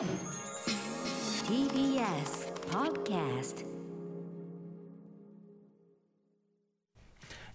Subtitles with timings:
[0.00, 0.06] TBS
[2.70, 3.66] Podcast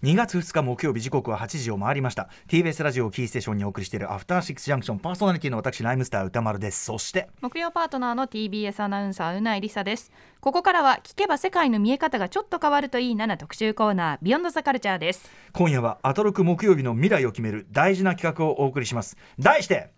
[0.00, 2.28] 2月2日木曜日時刻は8時を回りました。
[2.46, 6.84] TBS ラジオをキーステーションにお送りしているアフターシックスジャンクションパーソナリティの私ライムスター歌丸です。
[6.84, 10.12] そして木曜パートナーの TBS アナウンサーうないりさです。
[10.38, 15.32] ここからは聞けば世界の見え方がちょっと変わるといいなな特集コーナービヨンドザカルチャーです。
[15.52, 19.16] 今夜はアトロク木曜日の未来を決める大事な企画をお送りします。
[19.40, 19.90] 題して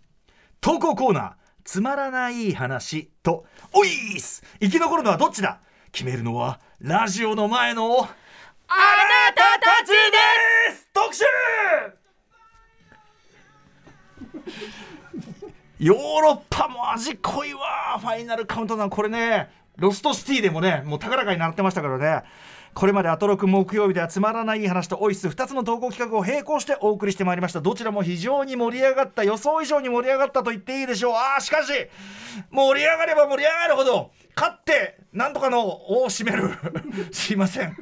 [0.61, 4.43] 投稿コーナーつまらない話とおいーす。
[4.59, 5.59] 生き残るのはどっちだ？
[5.91, 8.07] 決めるのはラジオの前のあな
[9.35, 10.87] たたちです。
[10.93, 11.23] 特集。
[15.79, 17.97] ヨーロッパも味濃いわ。
[17.99, 22.23] ファイナルカウントダウンこれねロストシティでもねもう高らかになってましたからね。
[22.73, 27.61] これまでアトロク木曜日ではつまらない話とオイス2つの投稿企画を並行してお送りしてまいりました。
[27.61, 31.13] どちらも非常に盛り上がった予想以上に盛り上がったと言っていいでしょう。
[31.13, 31.71] あーしかし
[32.51, 36.51] 盛り上がれば盛り上がるほど勝ってなんとかの尾を締める。
[37.11, 37.75] すいません。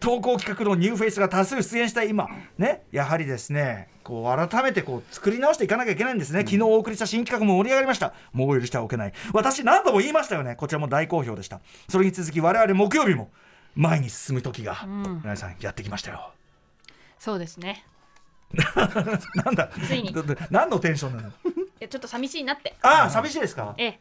[0.00, 2.28] 投稿企画のニューフェイスが多数出演した今
[2.58, 8.12] ねやはりですねこう改めてこう作り直していかなきゃいけないんですね、昨日お送りした新企画も盛り上がりました。
[8.32, 9.12] もう許してはおけない。
[9.32, 10.56] 私何度も言いましたよね。
[10.56, 11.60] こちらも大好評でした。
[11.88, 13.30] それに続き我々木曜日も
[13.74, 14.86] 前に進む時が、
[15.22, 16.32] 皆さんやってきましたよ。
[17.18, 17.84] そうですね。
[19.34, 19.68] なんだ？
[19.86, 20.14] ついに。
[20.50, 21.32] 何のテンションなの？
[21.80, 22.76] えちょっと寂しいなって。
[22.82, 23.74] ああ寂しいですか？
[23.78, 24.00] ええ。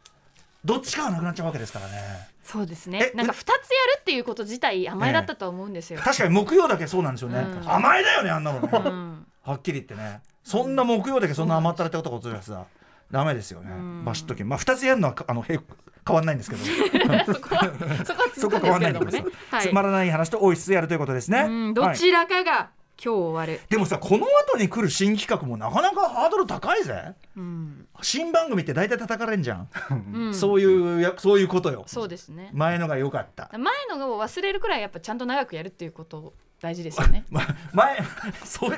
[0.63, 2.29] どっちかはなくなっちゃうわけですからね。
[2.43, 3.11] そうですね。
[3.13, 3.61] えなんか2つやる
[3.99, 7.69] っていうこと自体甘えだったと思うんですよ、確かに木曜だけそうなんですよね、うん。
[7.71, 9.25] 甘えだよねあんなのね、うん。
[9.43, 10.21] はっきり言ってね。
[10.43, 12.65] そんな木曜だけそんな甘ったれたことがさ
[13.13, 14.03] ダメですよね、ん。
[14.03, 15.59] バシッときまあ2つやるのはかあのへ
[16.05, 16.63] 変わんないんですけど。
[17.31, 17.75] そこは
[18.35, 19.05] そこは変わんないんです。
[19.05, 19.35] ですけれどもね。
[19.51, 19.67] はい。
[19.69, 21.97] つまらない話と多い質やるということですね、うんどはい。
[21.97, 22.71] ちらかが
[23.03, 27.13] 今日終わる、でもさこの後に来る新企画もなかなかハードル高いぜ。
[27.37, 27.87] うん。
[28.01, 29.69] 新番組って大体叩かれんじゃん、
[30.15, 30.33] うん。
[30.35, 31.83] そういうやそういうことよ。
[31.85, 32.49] そうですね。
[32.51, 33.51] 前のが良かった。
[33.55, 36.33] 前のを忘れるくらいやっぱちゃんと長くやるっていうこと
[36.63, 37.25] 大事ですよね。
[37.29, 37.97] ま、前
[38.45, 38.77] それ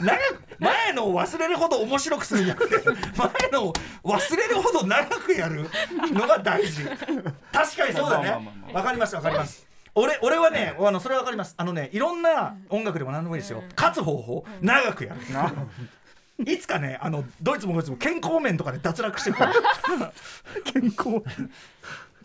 [0.00, 0.20] 長く
[0.60, 3.72] 前のを忘れるほど面白くするんじゃなくて前のを
[4.04, 5.68] 忘れるほど長くやる
[6.12, 6.84] のが大事。
[6.84, 8.48] 確かにそうだね。
[8.72, 9.66] わかりますわかります。
[9.96, 11.54] 俺俺はねあのそれはわかります。
[11.56, 13.64] あのねいろんな音楽でも何でもいいですよ。
[13.76, 16.46] 勝つ方法長くやる。
[16.46, 19.52] いつかねあのドイツもドイツも健康面とかで脱落してくる。
[20.62, 21.24] 健康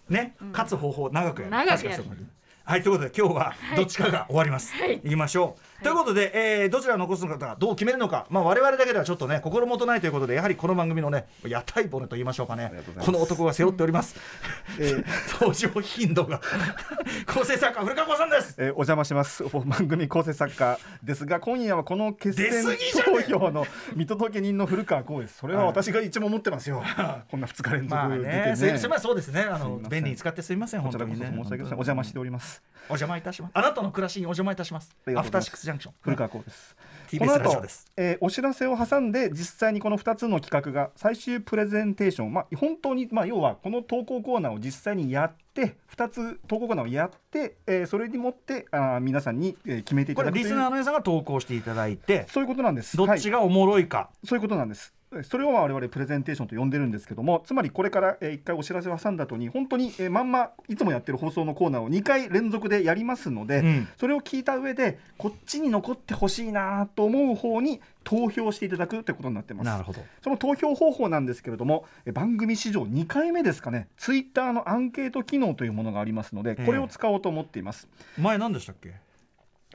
[0.09, 1.51] ね勝つ方法長くやる。
[1.51, 2.03] 長くやる。
[2.03, 2.38] 確かにそう
[2.69, 4.97] はいということで今日はどっちかが終わります、はい。
[4.97, 6.31] いきましょう、ということで、
[6.61, 12.71] えーどちらを残すのかどう決めるのか、まあ、我々だけではちょっとね心もとないということでやはりこの番組のね屋台骨と言いましょうかね。
[12.99, 14.15] この男が背負っております、
[14.79, 15.05] えー。
[15.39, 16.41] 登場頻度が。
[17.27, 18.55] 構成作家古川光さんです。
[18.57, 19.43] えーお邪魔します。
[19.43, 23.65] お番組構成作家ですが今夜はこの決選出過ぎじゃね投票の
[23.95, 25.37] 見届け人の古川光です。
[25.37, 26.83] それは私が一番持ってますよ。
[27.29, 28.71] こんな2日連続まあ出てね。
[28.73, 29.41] ねそうですね。
[29.43, 31.31] あの便利に使ってすみません本当にね。
[31.35, 31.69] 申し訳ござい。
[31.69, 33.51] ませんお邪魔しておりますお邪魔いたします。
[33.53, 34.95] あなたの暮らしにお邪魔いたします。
[35.15, 36.75] アフターシックスジャンクション古川光です。
[37.17, 37.63] この後
[37.97, 50.43] えーお知らせを挟んで実際にこの2つの企画が最終プレゼンテーション、まあ、本当に、まあ、要はこの投稿コーナーを実際にやって2つ投稿コーナーをやって、えーそれにもってあー皆さんに、えー決めていこれただくという。
[50.45, 52.95] リスナーの皆さんが投稿していただいてそういうことなんです。
[52.95, 54.93] どっちがおもろいか、そういうことなんです。
[55.23, 63.87] それを我々プレゼンテーションと呼んでるんですけどもつまりこれからえー一回お知らせを挟んだ後に本当にえーまんまいつもやってる放送のコーナーを2回連続でやりますので、うん。
[63.97, 69.65] それを聞いた上でこっちに残ってほしいなと思う方に投票していただくということになってます。
[69.65, 70.01] なるほど。
[70.23, 73.87] その投票方法なんですけれどもえ番組史上2回目ですかね。
[73.97, 77.87] ツイッターのアンケート機能というものがありますのでこれを使おうと思っています。
[78.19, 78.93] 前何でしたっけ？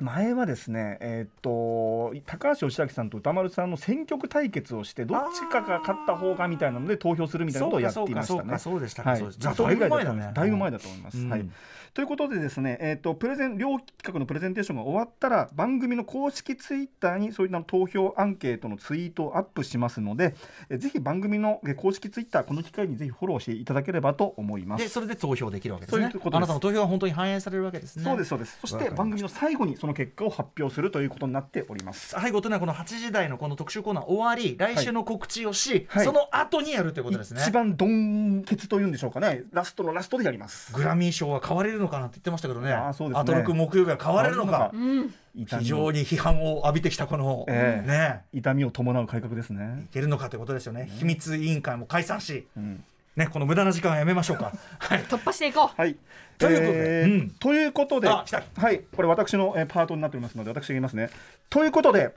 [0.01, 8.59] 前はですね、えーっと高橋義明さんと歌丸さんの選曲対決をしてどっちかが勝った方がみたいなので投票するみたいなことをやっていましたね。
[8.59, 10.35] そうでしたはい、そうでしたじゃあそれだいぶ前だねぐらい。
[10.35, 11.19] だいぶ前だと思います。
[11.19, 11.49] うんはい。
[11.95, 20.35] ということでですね、えーっとプレゼン両企画のプレゼンテーションが終わったら番組の公式ツイッターにそういった投票アンケートのツイートをアップしますので、
[20.69, 24.77] えーぜひ番組のえー公式ツイッターこの機会にぜひフォローしていただければと思いま。
[24.77, 24.91] です。
[24.91, 26.03] それで投票できるわけですね。
[26.03, 28.05] そういうことあなたの投票が本当に反映されるわけですね。
[28.05, 28.59] そうですそうです。
[28.61, 32.09] そして番組の最後にその結果を発表するということになっております。
[32.09, 36.05] 最後というのはこの8時台のこの特集コーナー終わり来週の告知をし、はい。
[36.05, 37.41] その後にやるということですね。
[37.41, 39.45] 一番ドンケツというんでしょうかね。
[39.53, 40.73] ラストのラストでやります。
[40.73, 42.73] グラミー賞は変われるのかなって言ってましたけどね。
[42.73, 43.21] あーそうですね。
[43.21, 44.71] アトロク木曜日は変われるのか。
[44.73, 47.89] 変うん非常に批判を浴びてきたこの、ええ。
[47.89, 48.21] ね。
[48.33, 49.87] 痛みを伴う改革ですね。
[49.91, 52.85] い、けるのかということですよね、秘密委員会も解散し、うん。
[53.17, 54.53] ね、この無駄な時間はやめましょうか。
[54.79, 55.03] はい。
[55.05, 55.81] 突破していこう。
[55.81, 55.97] はい。
[56.39, 57.01] ということで。
[57.03, 57.31] えーうん。
[57.31, 58.25] ということでは
[58.71, 58.81] い。
[58.95, 61.11] これ私の、えーパートになっておりますので私が言いますね。
[61.51, 62.15] ということで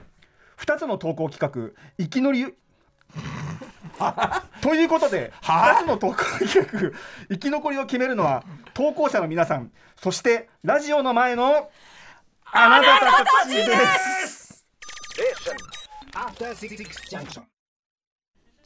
[0.58, 2.54] 2つの投稿企画生き乗り
[4.60, 6.92] ということで初の投稿企画
[7.28, 8.44] 生き残りを決めるのは
[8.74, 11.70] 投稿者の皆さんそしてラジオの前の
[12.52, 13.64] あなたたちで
[14.26, 14.66] す。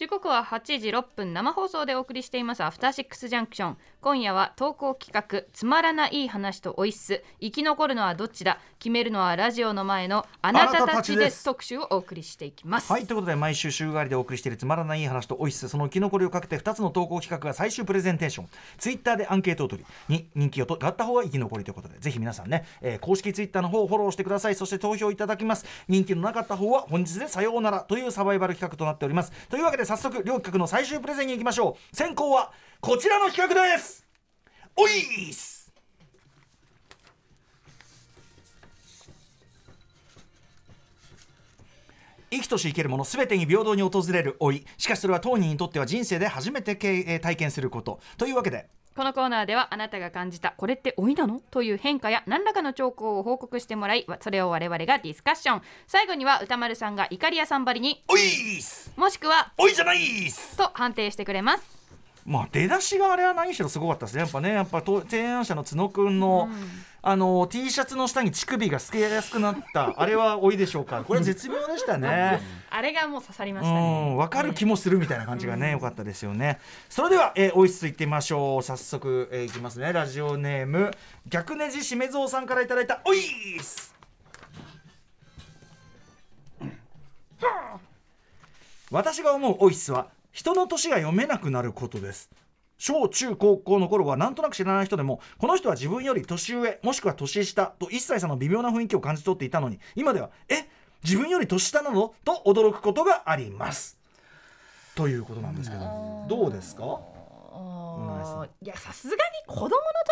[0.03, 3.77] 時刻は8時6分生放送でお送りしていますアフターシックスジャンクション。
[4.01, 7.23] 今夜は投稿企画つまらない話とおいっす。
[7.41, 8.59] 生き残るのはどっちだ？
[8.81, 11.45] 決めるのはラジオの前のあなたたちです。
[11.45, 12.93] 特集をお送りしていきます。
[12.93, 18.49] はいということで毎週週替わりでお送りしているつまらない話とオイスその生き残りをかけて2つの投稿企画が最終プレゼンテーション。
[18.79, 24.57] ツイッターでアンケートを取りに人気をとがった方が生き残りということでぜひ皆さんね、えー公式ツイッターの方をフォローしてください。
[24.57, 25.65] そして投票いただきます。
[25.87, 29.31] 人気のなかった方は本日でさようならというサバイバル企画となっております。
[29.49, 31.97] というわけで早速両企画の最終プレゼンに行きましょう。
[31.97, 32.51] 先行は
[32.81, 34.07] こちらの企画です。
[34.75, 35.71] オイス
[42.31, 44.65] 生きとし生けるもの全てに平等に訪れる老い。
[44.79, 48.01] しかしそれは当人にとっては人生で初めて経えー体験すること。
[48.17, 55.63] というわけでこのコーナーではあなたが感じたこれって老いなのという変化や何らかの兆候を報告してもらいそれを我々がディスカッション。
[55.87, 58.21] 最後には歌丸さんがイカリアさんばりにオイ
[58.61, 60.57] スもしくはおいじゃないっす。
[60.57, 61.65] と判定してくれます。
[62.27, 64.21] まあ出だしがあれは何しろすごかったですね。
[64.21, 66.49] やっぱねやっぱと提案者の角くんの、
[67.05, 69.93] あの T シャツの下に乳首が透けやすくなった。
[70.01, 71.03] あれは老いでしょうか。
[71.05, 72.41] これ絶妙でしたね。
[72.71, 74.15] あれがもう刺さりまうしたね。
[74.15, 76.61] ん分かる気もするみたいな感じがね良かったですよね。
[76.89, 78.63] それでは、えー、オイスいってみましょう。
[78.63, 79.93] 早速、えーいきますね。
[79.93, 80.93] ラジオネーム
[81.27, 83.21] 逆ネジしめぞうさんからいただいたオイ
[83.61, 83.93] ス
[88.93, 92.31] 私が思うオイスは人の年が読めなくなることです
[92.83, 100.67] 小中高校の頃はなんとなく知らない人でもこの人は自分より年上もしくは年下と一切差の微妙な雰囲気を感じ取っていたのに今ではえ
[101.05, 102.13] 自分より年下なの？
[102.25, 103.97] と驚くことがあります。
[104.97, 106.83] ということなんですけどどうですか？
[108.63, 109.71] いやさすがに子供の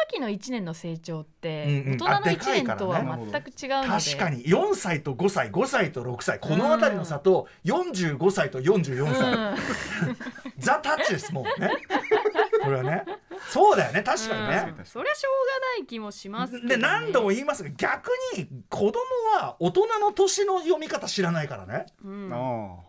[0.08, 4.04] 時の1年の成長って、大人のあでかい1からね年とは全く違うので。
[4.04, 4.44] 確かに。
[4.44, 9.56] 4歳と5歳5歳と6歳この辺りの差と45歳と44歳、うん。
[10.58, 11.70] ザ・タッチですもんね
[12.70, 13.04] これはね。
[13.48, 14.84] そうだよね確かにね、うん。
[14.84, 18.92] そりゃしょうがない気もしますけど、ね、で何度も言いますが逆に子供
[19.38, 21.86] は大人の年の読み方知らないからね。
[22.04, 22.30] うん。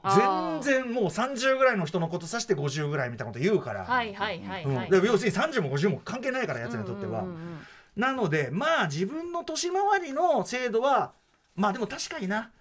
[0.03, 0.59] ああ。
[0.59, 4.75] ー全然もう30ぐらいの人のこと指して50ぐらいみたいなこと言うから、はいはいはいうん。
[4.75, 7.65] はい、で要するに30も50も関係ないからやつにとっては、うんうんうん。
[7.95, 11.13] なのでまあ自分の年回りの制度は
[11.55, 12.51] まあでも確かにな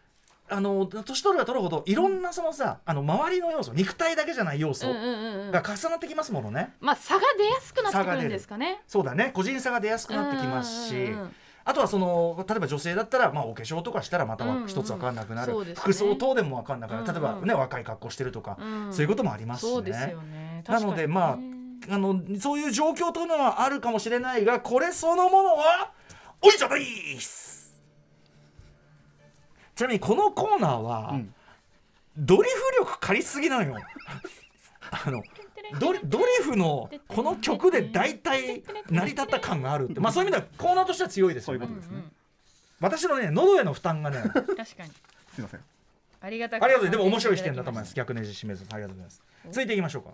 [0.50, 5.50] あの年取れば取るほどいろんなそのさ、あの周りの要素肉体だけじゃない要素うんうんうんうん。
[5.50, 8.82] が重なってきますものね、まあ差が出やすくなってくるんですかね。
[8.86, 9.30] そうだね。
[9.32, 15.82] 個人差が出やすくなってきますし、うんうんうんあとはその例えば女性だったら、まあ、お化粧とかしたらまたうんうん一つ分かんなくなる、そうですね。
[15.82, 18.92] 服装等でも分かんなくなる、例えばうんうんね若い格好してるとか、うん。
[18.92, 19.90] そういうこともありますしね。
[19.90, 20.64] ね。
[20.66, 21.38] なのでま
[21.88, 25.92] ああのそういう状況というのはあるかもしれないがこれそのものは
[26.42, 27.59] おいじゃないっす
[29.80, 31.34] ちなみにこのコーナーは、うん。
[32.14, 33.76] ドリフ力借りすぎなのよ。
[34.90, 35.22] あの
[35.78, 40.00] ドリドリフのこの曲で大体成り立った感があるって。
[40.00, 41.60] まあそういう意味ではコーナーとしては強いですよね。
[41.60, 42.10] そういうことですね。
[42.78, 44.20] 私のね喉への負担がね。
[44.20, 44.66] 確かに。
[45.34, 45.64] すいません。
[46.20, 46.90] ありがたくありがとうございます。
[46.90, 47.94] でも面白い視点だと思います。
[47.94, 49.22] 逆ネジ締めずありがとうございます。
[49.46, 50.10] 続いていきましょうか。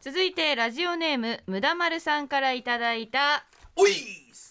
[0.00, 3.44] 続いてラジオネームむだまるさんからいただいた。
[3.76, 3.94] おいっ
[4.34, 4.49] す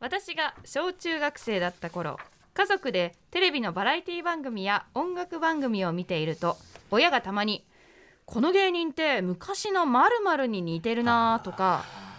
[0.00, 2.18] 私が小中学生だった頃
[2.54, 6.56] 家族でテレビのバラエティ番組や音楽番組を見ていると
[6.90, 7.64] 親がたまに
[8.26, 11.84] 「この芸人って昔の○○に似てるな」とか「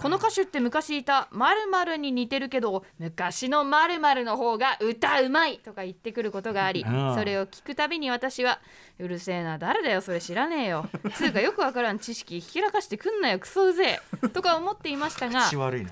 [0.00, 7.14] この歌手って昔いた〇〇に似てるけど昔の〇〇の方が歌うまい」とか言ってくることがありうん。
[7.14, 8.60] それを聞くたびに私は
[8.98, 15.42] 「うるせえな誰だよそれ知らねえよ」 つうかよくわからん知識ひきらかしてくんなよクソうぜえとか思っていましたが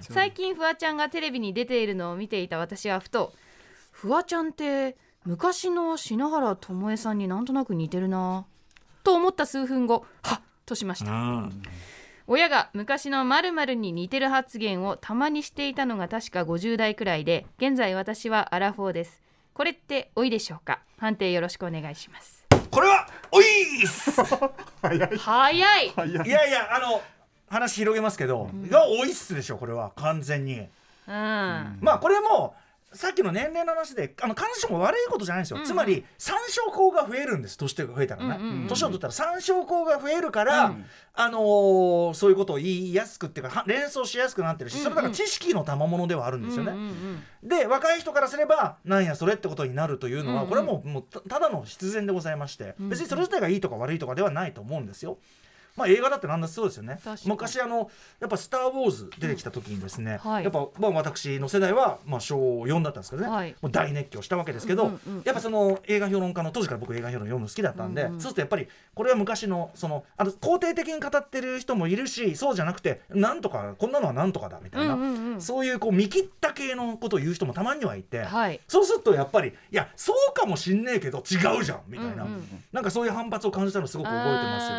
[0.00, 3.34] 最近フワちゃんがテレビに出ているのを見ていた私はふと
[3.92, 4.96] フワちゃんって
[5.26, 8.46] 昔の篠原ともえさんになんとなく似てるな
[9.04, 11.10] と思った数分後はっとしました。
[11.10, 11.62] うん
[12.30, 19.22] 親が昔の〇〇に似てる発言をたまにしていたのが確か50代くらいで現在私はアラフォーです。
[19.54, 20.80] これっておいでしょうか？
[20.98, 22.44] 判定よろしくお願いします。
[22.70, 24.12] これはおいっす！
[24.82, 25.16] 早い。
[25.16, 25.92] 早い！
[25.96, 26.10] 早い。
[26.10, 27.00] いやいやあの
[27.48, 29.92] 話広げますけど、がおいっすでしょこれは。
[29.96, 30.58] 完全に。
[30.58, 30.68] うん。
[31.80, 32.54] まあこれも
[32.90, 35.68] さっきの年齢の話であの必ずしも悪いことじゃないんですよ、うんうん。
[35.68, 40.84] つまり参照項が増えるんです年が増えたらね、うんうんうん年を取ったら参照項が増えるから、うん。
[41.14, 44.84] あのーそういうことを言いやすくっていうかは連想しやすくなってるし、うんうん。
[44.84, 46.72] それだから知識の賜物ではあるんですよね。
[46.72, 55.18] うんうんで若い人からすればなんやそれってことになるというのは、これはもうもうたただの必然でございまして、別にそれ自体がいいとか悪いとかではないと思うんですよ。
[55.78, 56.98] まあ、映画だってなんだそうですよね。
[57.24, 60.44] 昔あのやっぱ「スター・ウォーズ」出てきた時にですね、はい。
[60.44, 63.54] やっぱ、まあ、私の世代は、まあ、小4だったんですけどね、はい。
[63.62, 68.20] もう大熱狂したわけですけど、うんうんうんやっぱその映画評論家の当時から僕映画評論読むの好きだったんで、うんうん。
[68.20, 75.40] そうするとやっぱりこれは昔のそのあの肯定的に語ってる人もいるしそうじゃなくてなんとかこんなのはなんとかだみたいな、うんうんうん。
[75.40, 78.60] そういうこう見切った系のことを言う人もたまにはいて、はい。
[78.66, 84.76] そうするとやっぱりいやそうかもしんねえけど違うじゃんみたいな、うんうんなんかそういう反発を感じたのすごく覚えてますよ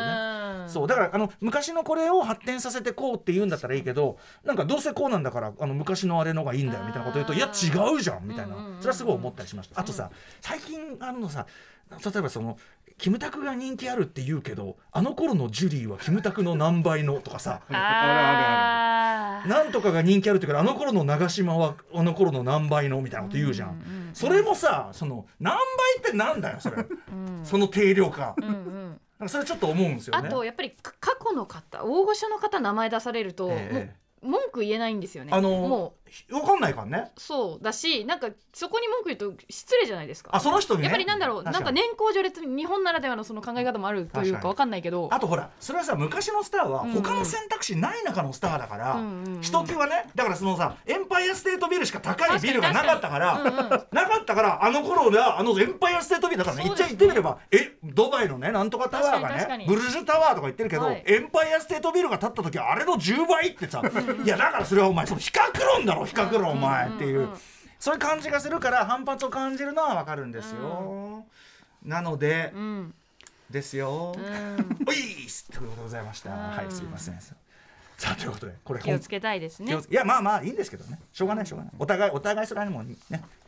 [0.63, 0.69] ね。
[0.69, 8.55] そうだからあの昔のこれを発展させてこうって言うんだったらいいけどなんかどうせこうなんだからあの昔のあれのがいいんだよみたいなこと言うといや違うじゃんみたいな。
[8.79, 9.79] それはすごい思ったりしました。
[9.79, 10.09] あとさ
[10.41, 11.45] 最近あるのさ
[11.91, 12.57] 例えばその
[12.97, 17.61] キムタクが人気あるって言うけどあの頃のジュリーはキムタクの何倍のとかさ。
[17.69, 24.15] なんとかが人気あるって言うからあの頃の長島はあの頃の何倍のみたいなこと言うじゃん、うんうんうん。
[24.15, 25.63] それもさその何倍
[25.99, 26.77] ってなんだよそれ。
[26.77, 27.45] うん。
[27.45, 28.33] その定量感。
[28.37, 35.31] うんうんそれちょっと思うんですよあねとやっぱりか過去の方大御所の方名前出されると、ええもう文句言えないんですよね。
[35.33, 35.93] あのも
[36.29, 37.11] 分かんないからね。
[37.15, 40.31] うそうだしなんかそこに文句言うと失礼じゃないですか。
[40.33, 40.85] あその人にね。
[40.85, 45.09] やっぱりなんだろうなんか年功序列日本ならではのその考え方もあるという確かにかわかんないけど。
[45.11, 47.01] あとほらそれはさ昔のスターはうんうん。
[47.01, 49.33] 他の選択肢ない中のスターだから、うんうん。
[49.35, 61.03] うんひときわねだからそのさエンパイアステートビルしか高いビルがなかったから確かに確かになかったからあの頃ではあのエンパイアステートビルだからね言っちゃ言ってみればえドバイのねなんとかタワーがねブルジュタワーとか言ってるけど、はい。
[61.05, 63.81] エンパイアステートビルが建った時はあれの10倍ってさ。
[64.23, 67.29] いやだからそれはお前その比較論だろ比較論お前っていう
[67.79, 71.25] そういう感じがするから反発を感じるのはわかるんですよ。
[71.83, 72.93] なので、うん
[73.49, 74.15] ですよ。
[74.15, 76.31] うんおいっすということでございました。
[76.31, 77.19] うんはい、すいません。
[77.19, 80.99] さあということでこれ気をつけたいですねいやまあまあいいんですけどね。
[81.11, 81.73] しょうがないしょうがない。
[81.79, 82.95] お互いお互いそれはもうね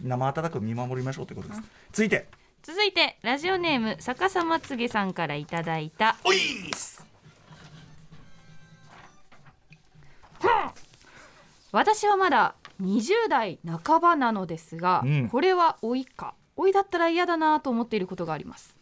[0.01, 1.61] 生温かく見守りましょうということです。
[1.93, 2.27] 続いて
[2.63, 7.05] 続いてラジオネーム逆さまつげさんからいただいたおいっす。
[11.71, 15.29] 私はまだ20代半ばなのですが、うん。
[15.29, 16.33] これは老いか。
[16.57, 18.75] 老いだったら嫌だなと思っていることがあります。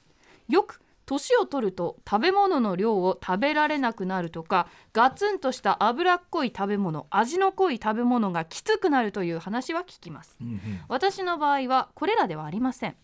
[0.47, 10.37] よく年を取ると食べ物の量を食べられなくなるとかガツンとした脂っこい食べ物味の濃い食べ物がきつくなるという話は聞きます。
[10.41, 10.59] うんうん。
[10.87, 12.95] 私の場合はこれらではありません。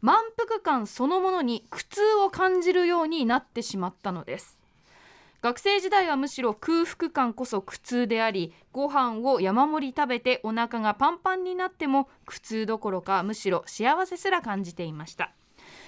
[0.00, 4.57] 満腹感そのものに苦痛を感じるようになってしまったのです
[5.40, 15.32] 学生時代はむしろ空腹感こそ苦痛でありご飯を山盛り食べてお腹がパンパンになっても苦痛どころかむしろ幸せすら感じていました。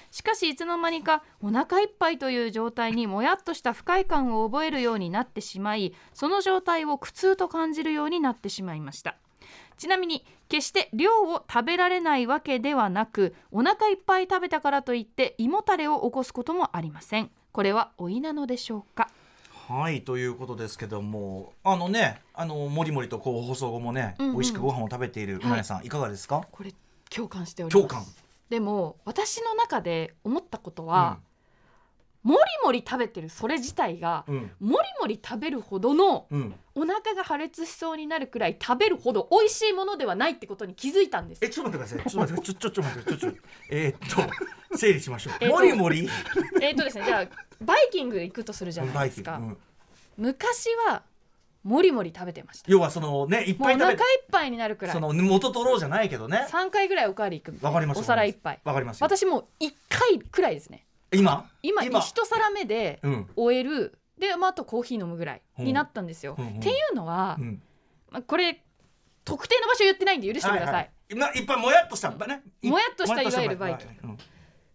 [0.09, 9.17] しかしいつの間にかお腹いっぱいという状態にもやっとした不快感を覚えるようになってしまいその状態を苦痛と感じるようになってしまいました。
[9.77, 17.31] ちなみに決して量を食べられないわけではなくお腹いっぱい食べたからといって胃もたれを起こすこともありません。
[17.51, 19.09] これは老いなのでしょうか？
[19.71, 26.45] はいということですけどもあのねあのもりもりとこう放送後もね、うんうん美味しくご飯を食べているうなやさん、い、かがですか？
[26.51, 26.73] これ
[27.09, 28.05] 共感しております共感。
[28.49, 31.19] でも私の中で思ったことは、
[32.23, 36.55] もりもり食べてるそれ自体が、うんもりもり食べるほどのうん。
[36.75, 42.11] お腹が破裂しそうになるくらい食べるほど美味しいものではないってことに気づいたんですえちょっと待ってください。
[42.11, 44.29] ちょっと待ってちょちょちょ待ってちょちょえーっ
[44.69, 45.33] と整理しましょう。
[45.41, 46.09] えーっともりもり
[46.61, 47.25] えっとですねじゃあ
[47.61, 49.05] バイキング行くとするじゃな。
[49.05, 49.57] いですか、うん
[50.17, 51.03] 昔は
[51.63, 56.47] もりもり食べてました要はそのねいっもうお腹いぱい食べっぱいになるくらいその元取ろうじゃないけどね。
[56.51, 57.99] 3回ぐらいおかわりいなわかります。
[57.99, 59.05] お皿一杯わかりますよ。
[59.05, 61.49] 私もう1回くらいですね今？
[61.61, 61.99] 今今？
[61.99, 63.29] 一皿目でうん。
[63.35, 63.97] 終える。
[64.17, 66.47] で、まあ、あとコーヒー飲むぐらいになったんですよ、うん。
[66.47, 66.59] うん。
[66.59, 67.61] っていうのは、うん。
[68.11, 68.63] まあ、これ
[69.25, 71.39] 特定の場所言ってないんで許してください、いはい。
[71.39, 72.43] いっぱいもやっとしたね。
[72.63, 73.21] もやっとした。
[73.21, 74.17] いわゆるバイキングうん。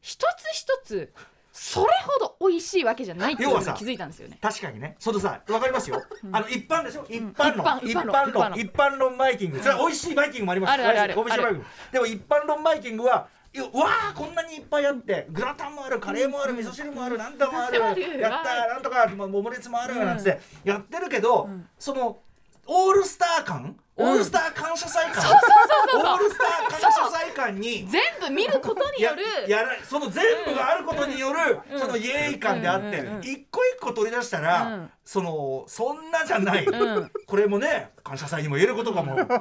[0.00, 1.12] 一つ一つ
[1.52, 4.38] それほど美味しいわけじゃないっていうのに気づいたんですよね。
[4.42, 4.96] 確かにね。
[4.98, 6.02] そのさわかりますよ、
[6.32, 7.06] あの一般でしょ？
[7.08, 8.50] 一般論、一一般般一般論。
[8.50, 8.58] 論。
[8.60, 9.58] 一般論バイキング。
[9.60, 10.70] それは美味しいバイキングもあります。
[10.72, 11.14] あるあるある。
[11.14, 11.64] 美味しいバイキング。
[11.92, 13.28] でも一般論バイキングは
[13.62, 21.68] わあこんなにいっぱいあってグラタンもあるカレーもある味噌汁もあるなんともあるやったーなんとかまあオムレツもあるなんてやってるけど、ん。
[21.78, 22.18] その
[22.66, 23.76] オールスター感？
[23.98, 25.24] オールスター感謝祭感？
[25.24, 34.90] オールスター感謝祭感に全部見ることによるややらその全部があることによる、そのイエーイ感であって、うんうんうん一個一個取り出したら、うん。
[35.04, 37.10] そのそんなじゃない、ん。
[37.26, 39.16] これもね感謝祭にも言えることかも、ん。
[39.16, 39.32] 失礼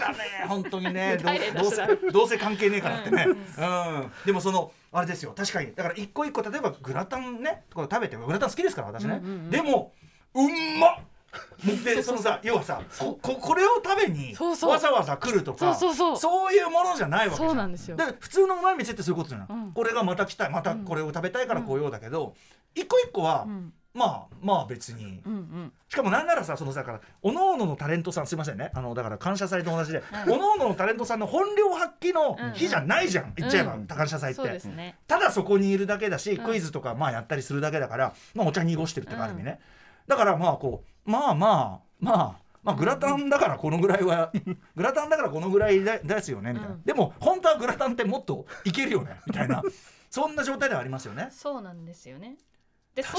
[0.00, 1.18] だね本当にね。
[1.54, 4.12] どうせどうせ関係ねえからってね、うん。
[4.24, 5.34] でもそのあれですよ。
[5.36, 5.74] 確かに。
[5.74, 9.92] だから一個一個例えばグラタンねとか食べてグラタン好きですから私ね、でも
[10.34, 11.13] うんまっもう
[11.84, 16.54] でそのさ要はさこここれを食べにわざわざ来るとかそうそうそう。
[16.54, 17.96] いうものじゃないわけそうなんですよ。
[17.96, 19.72] だから普通のうまい店ってそういうことじゃない、うん。
[19.72, 22.34] これがまた来たいまたこれを食べたいから来ようだけど、
[22.74, 23.72] 一個一個は、ん。
[23.92, 25.72] まあまあ別に、うんうん。
[25.88, 28.72] しかもなんならさそのさだからおのおののタレントさんすいませんね。
[28.74, 33.86] あのだから感謝祭と同じで、おのおののタレントさんの本領発揮の日じゃないじゃん、言っちゃえば、うん。
[33.86, 34.98] 感謝祭って、ね。
[35.06, 36.38] ただそこにいるだけだし、ん。
[36.38, 39.60] クイズとかまあやったりするだけだから、まあ、お茶濁してるっていうかある意味ね、
[40.08, 44.32] だからまあこうまあまあまあまあグラタンだからこのぐらいは
[44.74, 46.82] グラタンだからこのぐらいだですよねみたいな、うん。
[46.82, 49.62] でも本当はグラタンってもっといけるよね みたいな。
[50.10, 51.28] そんな状態ではありますよね。
[51.30, 52.36] そうなんですよね。
[52.94, 53.18] でそれ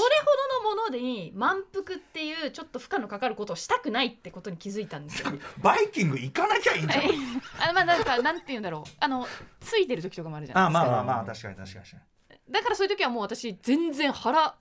[0.62, 5.30] どのもので満腹っていうちょっと負荷のかかることをしたくないってことに気づいたんですよ。
[5.62, 8.90] バイキング行かなきゃいいんじゃんあまあなんかなんて言うんだろう。
[8.98, 9.26] あの
[9.60, 10.86] ついてる時とかもあるじゃないあですか。
[10.86, 12.52] まあまあまあ確かに確かに確かに。
[12.52, 14.56] だからそういう時はもう私全然腹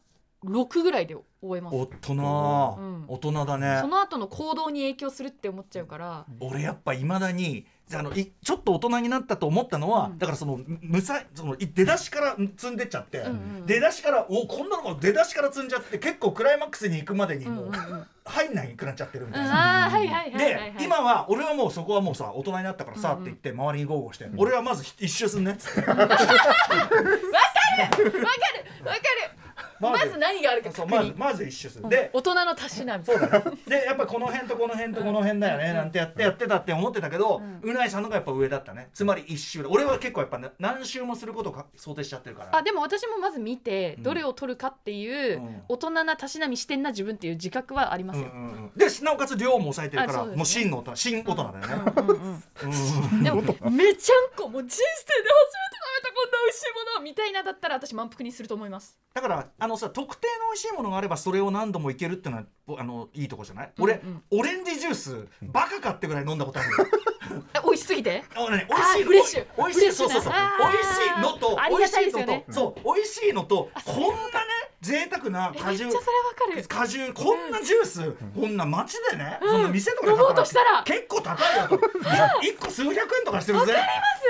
[0.45, 1.75] 6ぐらいで終えます。
[1.75, 3.05] 大人、ん。
[3.07, 3.79] 大人だね。
[3.81, 6.25] その後の行動に影響するって思っちゃうから。
[6.39, 10.17] 俺やっぱいまだにあのいちょっと大人になったと思ったのは、うん。
[10.17, 17.91] だからそのむさそのい出だしから積んでっちゃって、んうん出だしからおこんなのが出だしから積んじゃって結構クライマックスに行くまでにもううんうんうん。
[17.93, 19.85] うん入んないくなっちゃってるみたいな。
[19.85, 20.73] あーはいはいはいはいはい。
[20.73, 23.21] で今は俺はもうそこはもうさ大人になったからさうんうん。
[23.21, 25.81] って言って周りに豪語して、俺はまず一周すんねっつって。
[25.85, 26.25] わかるわかる
[28.83, 28.91] ま
[29.79, 33.05] まず何があるかそうまずまず一周する、で大人のたしなみ。
[33.05, 33.43] そうだね。
[33.67, 38.89] でやっぱこの辺とこの辺とこの辺だよねなんてやってやってたって思ってたけど、うないさんのがやっぱ上だったね。
[38.93, 42.55] つまり一周で俺は結構やっぱね何周もすることをか想定しちゃってるから。
[42.55, 45.61] あでも私もまず見てどれを取るかっていううん。
[45.67, 48.71] 大人なたしなみしてんな自分っていう自覚はありますよ、うんうんうん。
[48.75, 50.35] でなおかつ量も抑えてるから、ね。
[50.35, 51.61] もう真の大人真大人だよね、
[53.23, 53.41] でも
[53.71, 56.65] めちゃんこもう人生で初めて食べたこんな美味しい
[56.95, 58.97] ものみたいなだったら私満腹にすると思います。
[59.13, 64.23] だからあのさ特定の美味しいものがあればそれを何度もいけるっていうのはぼあのいいとこじゃない、俺うん。
[64.29, 66.75] オレンジジュースバカかってぐらい飲んだことあるよ。
[67.55, 68.23] え美味しすぎて？
[68.35, 69.09] あのね、美あ味しい
[69.57, 70.33] 美味しいそうそうそう。
[70.33, 73.95] 美味しいのと美味しいのとそう美味しいのとこん。
[74.01, 74.07] な
[74.45, 75.89] ね贅沢な果汁。
[76.67, 77.11] 果汁。
[77.11, 78.11] こんなジュース。
[78.39, 79.39] こんな街でね。
[79.41, 79.63] そん。
[79.63, 80.83] な店とかで飲もうとしたら。
[80.83, 81.67] 結構高いよ。
[81.67, 81.79] と
[82.45, 83.75] 一個数百円とかしてるぜ。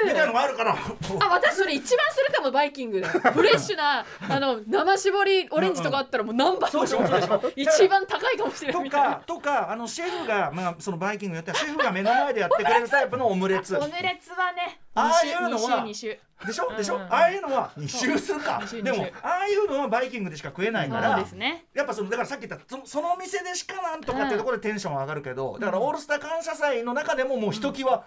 [0.06, 0.72] みたいなのがあるから。
[0.72, 3.02] あ私それ一番するかもバイキング。
[3.02, 8.90] でフレッシュなあの生搾りオレンジとかあったらもう何倍もそう一番高いかもしれない。
[8.90, 13.76] とかとかあのシェフがまあそのバイキングやったらシェフが目の前でやってくれるタイプのオムレツ。
[13.76, 16.76] オムレツはねああいうのは2週でしょ？
[16.76, 16.96] でしょ？
[16.96, 17.14] うんうんうん。
[17.14, 18.62] ああいうのは2周するか。
[18.84, 21.18] でもああいうのはバイキングでしか食えないから。
[21.18, 21.66] ですね。
[21.74, 28.06] やっぱそのだからさっき言ったそのそのお店でしかなんとかっていうところでテンション上がるけど、だからオールスター感謝祭の中でももうひときわ、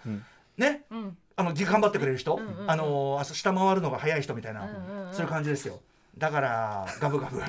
[0.57, 1.17] ねうん。
[1.35, 2.71] あの頑張ってくれる人、んうんうん。
[2.71, 5.79] あのあ下回るのが早い人みたいな、うんうんうんそういう感じですよ。
[6.17, 7.39] だからガブガブ。
[7.39, 7.45] ガ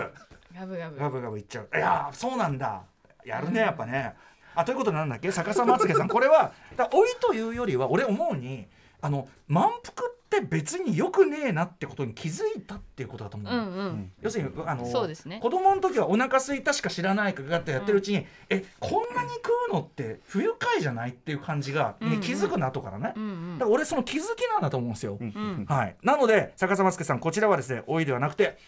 [0.66, 0.98] ブガブ。
[0.98, 1.68] ガブガブいっちゃう。
[1.74, 2.83] いやーそうなんだ。
[3.24, 4.14] やるねやっぱね。
[4.55, 5.31] あということでなんだっけ？
[5.31, 6.09] 逆さまつげさん。
[6.09, 8.66] これはだ老いというよりは俺思うに
[9.02, 13.52] あの満腹って別によくねえなってことに気づいたっていうことだと思う。
[13.52, 14.12] うんうん。
[14.22, 15.40] 要するにあのそうですね。
[15.42, 22.20] 子供の時はお腹空いたしか知らないかってやってるうちに、えこんなに食うのって不愉快じゃないっていう感じが、うんうん。
[22.20, 23.58] 気づくな後からね、うんうん。
[23.58, 25.96] だから俺その気づきなんだと思うんですよ、うんはい。
[26.02, 28.58] なので逆さまつげさんこちらはですね老いではなくて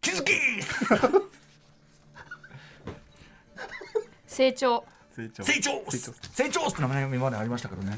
[0.00, 0.32] 気づき
[4.26, 4.84] 成長。
[5.10, 5.42] 成長。
[5.44, 6.12] 成長成長。
[6.30, 7.96] 成長って名前今までありましたけどね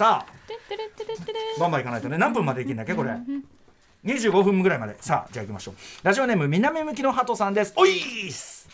[0.00, 0.32] さあ
[1.60, 2.16] バンバンいかないとね。
[2.16, 3.10] 何分までいけんだっけこれ。
[4.02, 4.96] 25分ぐらいまで。
[4.98, 5.74] さあじゃあ行きましょう。
[6.02, 7.74] ラジオネーム南向きの鳩さんです。
[7.76, 8.66] おいーっす。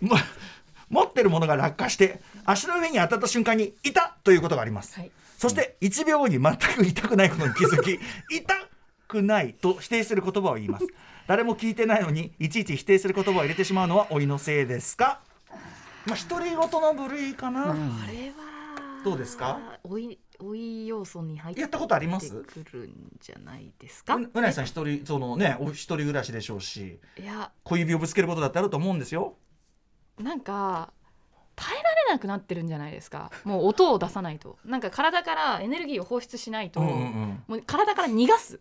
[0.00, 0.16] も
[0.88, 5.10] 持ってるものが落下して足の上に当たった瞬間に痛っということがあります、はい。
[5.36, 8.00] そして1秒後に全く痛くないことに気づき
[8.34, 8.54] 痛
[9.12, 10.86] くないと否定する言葉を言います。
[11.26, 15.20] 誰も聞いてないのにいちいち否定する言葉を入れてしまうのは老いのせいですか？
[16.06, 17.74] まあ独り言の部類かな、あ
[18.10, 19.60] れはどうですか？
[19.84, 22.30] おいおい要素に入ってやったことあります？
[22.42, 27.52] くるんじゃないですかううなぎさん一人そのねお一人暮らしでしょうしいや。
[27.62, 29.34] 小指をぶつけることだってあると思うんですよ。
[30.18, 30.92] なんか
[31.54, 33.30] 耐えられなくなってるんじゃないですか？
[33.44, 34.58] もう音を出さないと。
[34.64, 37.44] なんか体からエネルギーを放出しないと、うんうんうん。
[37.46, 38.58] もう体から逃がす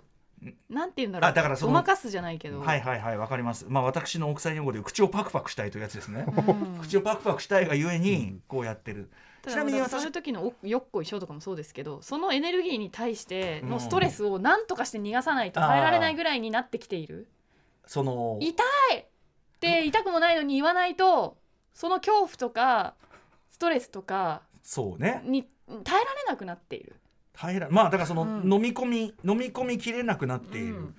[0.70, 1.30] なんて言うんだろう。
[1.30, 3.66] あだからそのごまかすじゃないけど、はいはいはいわかります。
[3.70, 6.26] まあ私の奥さん用語で口をパクパクしたいというやつですね。
[6.28, 6.80] うん。
[6.80, 9.12] 口をパクパクしたいがゆえにこうやってる、
[9.44, 17.28] たちなみにだそう私いう時のおよっこいしょとかもそうですけどそのエネルギーに対してのストレスを何とかして逃がさないと耐えられないぐらいになってきている。
[17.86, 19.06] その痛いっ
[19.60, 21.38] て痛くもないのに言わないと
[21.74, 22.96] その恐怖とか
[23.50, 25.22] ストレスとかそうね。
[25.26, 25.44] に
[25.84, 26.96] 耐えられなくなっている
[27.42, 28.54] 大変まあだからその、うん。
[28.54, 30.96] 飲み込み飲み込みきれなくなっている、うん。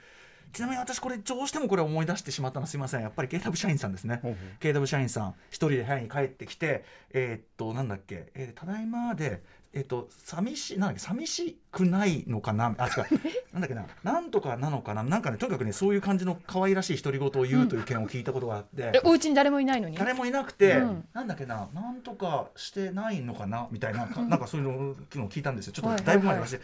[0.52, 3.02] ちなみに私これどうしてもこれ思い出してしまったのすいません。
[3.02, 4.18] やっぱり KW 社員さんですね。
[4.22, 9.42] ほうほ KW 社員さん一人で部屋に帰ってきてえーっとなんだっけ、えーただいまで
[9.74, 12.74] えーっと寂しいなんだっけ寂しくないのかな？
[12.76, 12.92] あ違う。
[13.54, 13.86] なんだっけな？
[14.02, 15.02] なんとかなのかな？
[15.02, 19.96] なんかねとにかくねそういう感じの可愛らしい独り言を言うという件を聞いたことがあって、えお家に誰もいないのに？
[19.96, 21.08] 誰もいなくて、うん。
[21.14, 21.68] なんだっけな？
[21.72, 23.66] なんとかしてないのかな？
[23.70, 25.72] みたいな、か なんかそういうの昨日聞いたんですよ。
[25.72, 26.14] ちょっとはいはいはい。
[26.14, 26.58] だいぶ前に忘れ、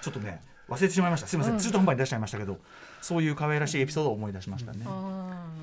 [0.00, 1.26] ちょっとね忘れてしまいました。
[1.26, 1.60] すいません、うん。
[1.60, 2.58] 中途半端に出しちゃいましたけど
[3.02, 4.86] そういう可愛らしいエピソードを思い出しましたね。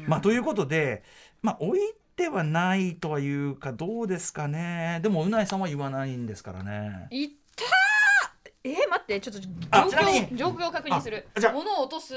[0.06, 1.04] まあということで
[1.42, 1.82] まあ置い
[2.22, 5.00] てはないとはいうかどうですかね。
[5.02, 7.08] でもうないさんは言わないんですからね。
[7.10, 8.52] いったー！
[8.64, 9.50] えー、待ってちょっと状
[9.98, 11.28] 況状況を確認する。
[11.54, 12.14] 物を落とす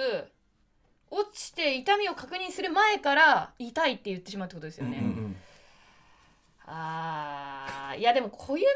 [1.11, 5.37] 落ちて痛みを確認する前から痛いって言ってしまうってことですよね、うんうんうん。
[6.67, 8.73] あーいやでも小指は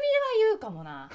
[0.49, 1.09] 言うかもな。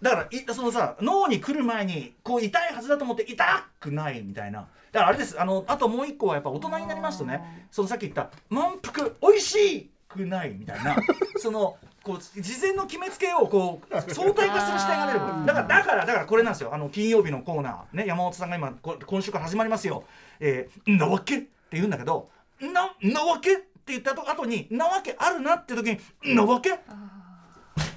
[0.00, 10.96] だからいそのさ脳に来る前にこう痛いはずだと思って痛くないみたいなだからあれですあのあともう一個はやっぱ大人になりますとねそのさっき言った満腹美味しくないみたいな
[11.40, 20.04] そのこう事前の決めつけをこう相対化する視点が出るだからだからだからこれなんですよあの金曜日のコーナーね山本さんが今こ今週から始まりますよ
[20.40, 22.28] 「えー、なわけ?」って言うんだけど
[22.60, 25.90] 「ななわけ?」って言ったと後に「なわけあるな」って時
[26.22, 26.72] に「なわけ?」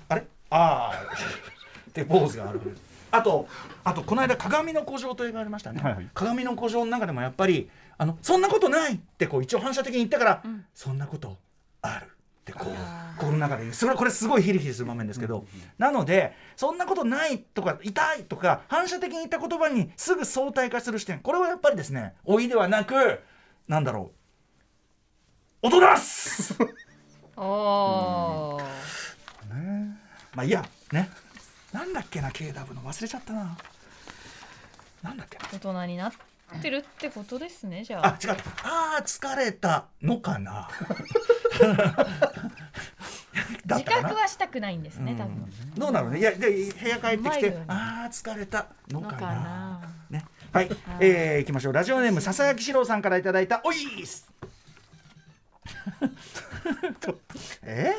[0.08, 0.24] あれ？
[0.52, 1.04] ああ
[1.90, 2.60] ってポーズがある
[3.16, 3.48] あと
[3.84, 6.10] あとこの間鏡の古城と映画ありましたね、はいはい。
[6.14, 10.66] 鏡の古城の中でもやっぱりあのそんなことないってこう一応反射的に言ったから、ん。
[10.74, 11.38] そんなこと
[11.82, 12.08] あるっ
[12.44, 13.74] てこう心の中で言う。
[13.74, 15.46] それはこれすごいヒリヒリする場面ですけど、
[15.78, 21.20] なのでそんなことないとか痛いとか反射的に言った言葉にすぐ相対化する視点。
[21.20, 23.22] これはやっぱりですね老いではなく
[23.68, 24.12] なんだろ
[25.64, 25.68] う。
[25.68, 26.56] 大人っす。
[27.38, 28.64] おー。
[30.36, 30.64] まあいいや。
[30.92, 31.10] ね
[31.76, 32.82] なんだっけな KW の。
[32.84, 33.58] 忘れちゃったな。
[35.04, 35.44] なんだっけな。
[35.52, 36.14] 大人になっ
[36.62, 38.08] てるってことですねじゃあ。
[38.08, 38.44] あ違った。
[38.64, 40.70] あー疲れたのかな。
[43.66, 44.10] だっ自たかな。
[44.10, 45.52] 覚はしたくないんですね、多分。
[45.76, 46.12] どうなの？
[46.12, 47.66] ねいやで部屋帰ってきてマイルドに。
[47.68, 49.12] あー疲れたのかな。
[49.12, 49.82] のかな。
[50.12, 50.26] ね。
[50.54, 50.70] はい、
[51.02, 51.74] えー、いきましょう。
[51.74, 54.32] ラジオネームささやきしろうさんからいただいたおいーす。
[57.64, 57.94] え？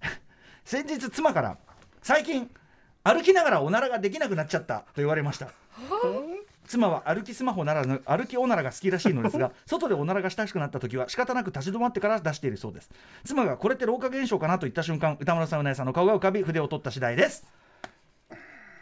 [0.00, 0.08] ー
[0.64, 1.58] 先日妻から
[2.02, 2.50] 最近
[3.04, 5.48] 歩きながらおならができなくなっちゃったと言われました。
[6.66, 12.90] 妻は歩きスマホならぬ歩きおならが好きらしいのですが 外でおならが親しくなった時は仕方なく立ち止まってから出しているそうです。
[13.24, 17.44] 妻がこれって老化現象かなと言った瞬間歌村さんうなえさんの顔が浮かび筆を取った次第です。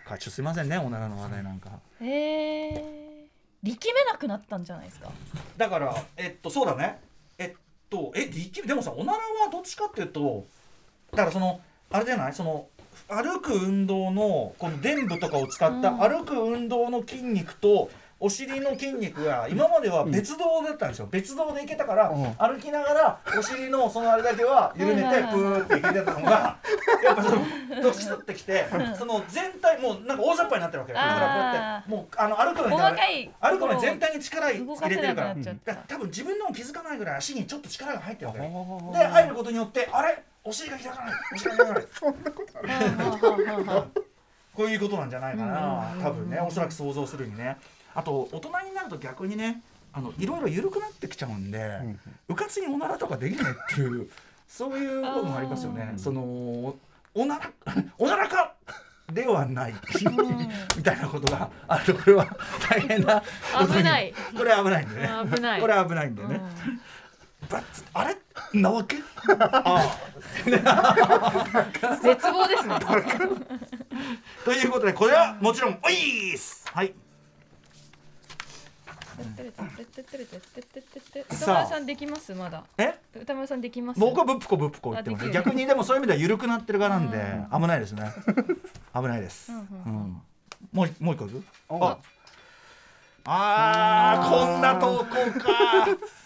[0.06, 1.70] 会長すいませんねおならの話題なんか。
[2.00, 3.26] へえ
[3.64, 5.10] 力めなくなったんじゃないですか？
[5.56, 7.00] だからえっとそうだね。
[7.38, 7.54] えっ
[7.90, 10.46] とえ力でもさおならはどっちかっていうと
[11.10, 12.32] だからそのあれじゃない？
[12.32, 12.68] その
[13.12, 15.98] 歩く運動のこの臀部とかを使ったうん。
[15.98, 17.90] 歩く運動の筋肉と
[18.24, 22.22] お尻の筋肉が今までは別動だったんですよ、別動でいけたから、うん。
[22.34, 26.56] 歩きながらお尻のそのあれだけは緩めてプーっていけてたのが
[27.02, 27.42] やっぱその
[27.82, 28.64] 年取ってきて
[28.96, 30.98] その全体もうなんか大雑把になってるわけよ。
[30.98, 35.34] だからこうやってもうあの歩くのに歩くのに全体に力入れてるから。
[35.88, 38.46] 多分自分でも気づかないぐらい足にちょっと力が入ってるわけで
[39.04, 40.22] あ入ることによってあれ？
[40.44, 41.14] お尻が開かない。
[41.34, 41.84] お尻が開かない。
[44.54, 45.94] こういうことなんじゃないかな。
[46.02, 47.56] 多分ねおそらく想像するにね。
[47.94, 51.80] あと大人になると逆にねあのいろいろ緩くなってきちゃうんで
[52.28, 54.08] うかつにおならとかできないっていう
[54.48, 55.94] そういうこともありますよね。
[55.96, 56.22] その
[57.14, 57.50] おなら
[57.98, 58.54] おならか
[59.12, 59.74] ではない。
[60.76, 62.26] みたいなことがあるとこれは
[62.68, 63.26] 大変なこ
[63.58, 63.74] とに。
[63.74, 64.14] 危ない。
[64.36, 65.10] これは危ないんでね。
[65.34, 65.60] 危ない。
[65.60, 66.40] これは危ないんでね、
[67.94, 68.16] あれ？
[68.54, 68.96] なわけ？
[68.96, 69.06] 絶
[72.32, 72.74] 望ですね。
[72.74, 72.80] あ
[74.44, 76.64] ということでこれはもちろんおいーす！
[76.72, 76.94] はい。
[81.30, 82.34] 歌丸さんできます？
[82.34, 82.64] まだ。
[82.78, 82.94] え？
[83.14, 84.00] 歌丸さんできます？
[84.00, 85.30] 僕はブップコブップコ言ってます。
[85.30, 87.22] 逆にでもそういう意味では緩くなってる側なんで。
[87.52, 88.10] 危ないですね。
[88.94, 90.22] 危ないです、うんうん
[90.72, 91.44] もうもう一個いく？
[91.68, 91.98] あ
[93.24, 95.10] あこんな投稿か。
[95.86, 96.21] つ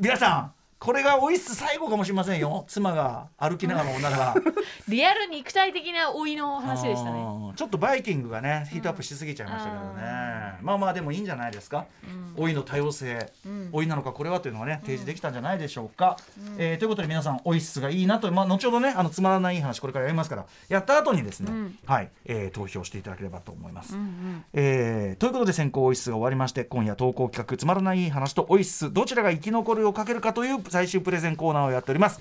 [0.00, 0.63] 皆さん。
[0.84, 2.66] これがおいっす最後かもしれませんよ。
[2.68, 4.34] 妻が歩きながらおなら
[4.86, 7.24] リアル肉体的な老いの話でしたね。
[7.56, 10.02] ちょっとバイキングがねヒートアップしすぎちゃいましたけどね、
[10.60, 11.86] まあまあでもいいんじゃないですか、
[12.36, 13.30] 老いの多様性、
[13.72, 16.18] 老いなのかこれはというのがね提示できたんじゃないでしょうか、
[16.58, 23.96] えーということで皆さんオイスがいいなと、まあ、後ほどねあのつまらない話これからやりますからやった後にですね、はい、えー投票していただければと思います、
[24.52, 32.18] えーということで先行オイスが終わりまして今夜投稿企画つまらない話とオイスどちらが生き残るをかけるかという最終プレゼンコーナーをやっております。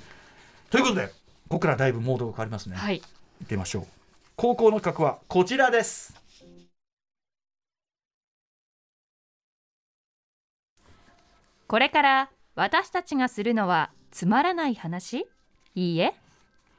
[0.70, 1.13] ということでこ
[1.58, 3.00] こからだいぶモードが変わりますね、はい。
[3.00, 3.06] 行
[3.46, 3.88] ってみましょう。
[4.36, 6.13] 高校の企画はこちらです。
[11.66, 15.26] これから私たちがするのはつまらない話？
[15.74, 16.13] いいえ。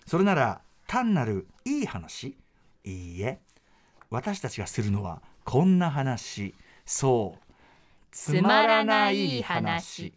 [0.07, 2.37] それなら単なるいい話？
[2.85, 3.41] いいえ。
[4.11, 6.55] 私たちがするのはこんな話。
[6.87, 7.41] そう。
[8.13, 10.13] つまらない話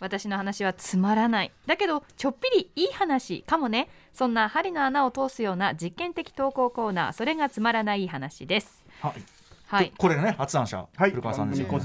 [0.00, 1.52] 私の話はつまらない。
[1.66, 3.88] だけどちょっぴりいい話かもね。
[4.12, 7.12] そんな針の穴を通すような実験的投稿コーナー。
[7.12, 8.84] それがつまらない話です。
[9.00, 9.22] はい、
[9.66, 9.92] はい。
[9.96, 11.70] これね発案者、はい、古川さんですよ、ね。
[11.70, 11.78] こ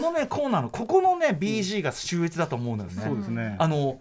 [0.00, 3.56] のねコーナーのここのね BG が秀逸だと思うんだよね、そうですね。
[3.58, 4.00] あの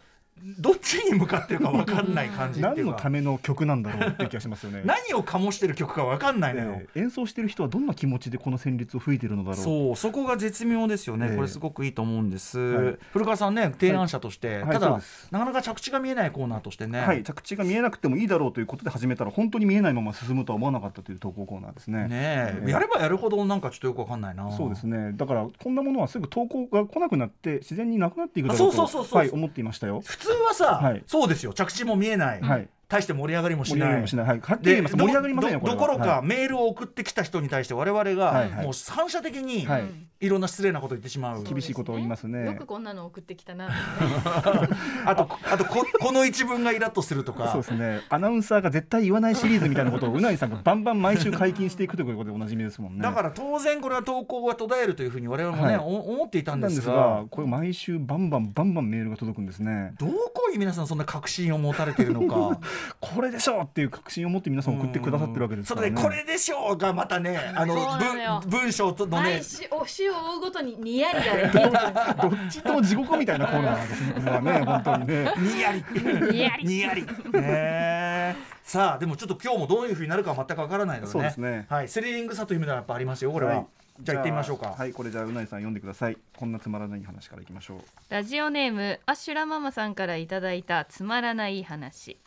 [0.60, 2.82] どっちに向かってるか分かんない感じっていうか。
[2.82, 4.82] 何のための曲なんだろうって気がしますよね。
[4.84, 9.64] 何を醸してる曲か分かんないのよ、ええ演奏してる人はどんな気持ちでこの旋律を吹いてるのだろう。
[9.64, 11.36] そうそこが絶妙ですよね、ええ。
[11.36, 12.98] これすごくいいと思うんです、はい。
[13.14, 14.74] 古川さんね提案者として、はい。
[14.74, 15.28] ただ、そうです。
[15.32, 22.08] なかなか着地が見えないコーナーとしてね、はい、着地が見えなくてもいいだろうということで始めたら本当に見えないまま進むとは思わなかったという投稿コーナーですね。
[22.08, 22.60] ねえ。
[22.62, 22.72] ええ。
[22.72, 24.52] やればやるほどなんかちょっとよくわかんないな。
[24.52, 25.14] そうですね。
[25.14, 29.20] だからこんなものはすぐ投稿が来なくなって自然になくなっていくだろうあとそうそうそうそう。
[29.20, 30.02] はい思っていましたよ。
[30.06, 31.04] 普通はさ、はい。
[31.08, 31.54] そうですよ。
[31.54, 32.70] 着地も見えない、はい。
[32.94, 34.26] 大して盛り上がりもし盛り上ないがりもしない。
[34.28, 34.42] はい。
[34.42, 34.96] はっきり言います。
[34.96, 35.60] 盛り上がりませんよ。
[35.60, 39.84] どどころか、はいメールを送ってきた人に対して我々が、はいはいもう反射的に、はい
[40.20, 43.70] い、ろんな失礼なことを言ってしまう厳しいことを言いますねよくこんなの送ってきたな
[45.06, 48.02] あとあとここの一文がイラッとするとかそうですね。
[48.10, 53.02] アナウンサーが絶対言わないシリーズみたいなことをうないさんがバンバン毎週解禁していくということでおなじみですもんね。
[53.02, 59.94] だから当然これは投稿が途絶えるというふうに我々もね、はいお思っていたんですが、これ毎週バンバンバンバンメールが届くんですね。
[60.00, 62.60] どこに皆さんそんな確信を持たれているのか
[63.00, 65.96] これでしょうっていう確信を持って皆さん送ってくださってるわけですからね。
[65.96, 69.42] それでこれでしょうがまたねあの文文章とのね。
[69.72, 71.84] お週を追うごとにニヤリがね見えてくるんです
[72.22, 74.14] どっちとも地獄みたいなコーナーなんですね。
[74.14, 75.34] これはね本当にね。
[75.38, 75.84] にやり。
[76.32, 76.66] にやり。
[76.66, 77.02] にやり。
[77.04, 78.36] ねえ。
[78.64, 81.12] さあでもちょっと今日もどういうふうになるかは全くわからないのでね。
[81.12, 81.66] そうですね。
[81.70, 83.66] はいスリリングさという意味ではやっぱありますよこれは、はい。
[84.02, 84.74] じゃあ行ってみましょうか。
[84.76, 86.18] はい、これじゃあうないさん読んでください。
[86.36, 87.80] こんなつまらない話からいきましょう。
[88.10, 92.18] ラジオネームアッシュラママさんからいただいたつまらない話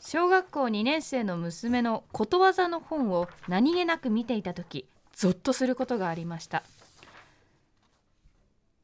[0.00, 6.62] 小学校2年生の娘のことわざの本を何気なく見ていた時ゾッとすることがありました。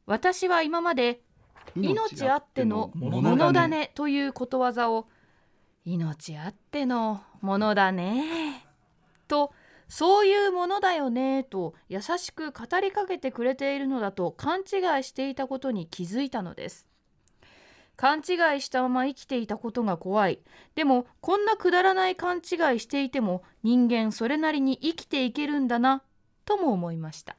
[0.06, 1.20] 私は今まで
[1.76, 3.90] 命あってのものだね。
[3.94, 5.06] ということわざを
[5.84, 8.66] 命あってのものだね
[9.28, 9.52] と
[9.88, 16.86] そういうものだよねと優しく語りかけてくれているのだと勘違いしていたことに気づいたのです
[17.96, 20.38] 勘違いしたまま生きていたことが怖い。
[20.74, 22.40] でもこんなくだらない勘違
[22.76, 26.02] いしていても人間それなりに生きていけるんだな
[26.44, 27.36] とも思いました。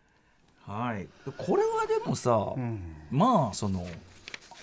[0.65, 1.07] はい。
[1.37, 2.95] これはでもさ、うん。
[3.11, 3.85] まあその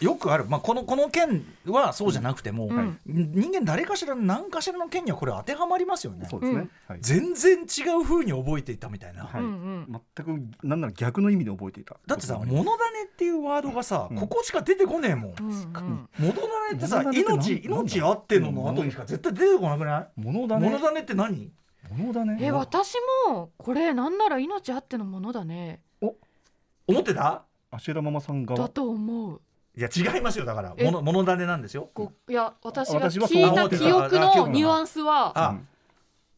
[0.01, 2.99] よくある、まあ、このこの件はそうじゃなくても、うん。
[3.07, 6.27] 人間誰かしら何かしらの件にはこれ当てはまりますよね。
[6.29, 6.59] そうですね。
[6.59, 6.99] うんはい。
[7.01, 9.43] 全然違う風に覚えていたみたいな、はい
[9.87, 11.97] 全くなんなら逆の意味で覚えていた。
[12.07, 14.17] だってさ「もものだね」っていうワードがさ、うん。
[14.17, 15.33] ここしか出てこねえもん。
[15.33, 20.21] ものだねってさ命命あってのの後にしか絶対出てこなくない？
[20.21, 20.69] ものだね。
[20.69, 21.53] ものだねって何？
[21.91, 22.39] ものだね。
[22.41, 22.95] え私
[23.29, 25.83] もこれなんなら命あってのものだね。
[26.01, 27.45] 思ってた？
[27.71, 28.69] アシュラママさんだ側。
[28.69, 29.41] と思う。
[29.75, 30.75] いや違いますよだから。
[30.77, 31.91] えものものだねなんですよ。
[31.95, 33.85] こいや私が聞いたそう思ってた。
[33.85, 35.59] 記憶のニュアンスは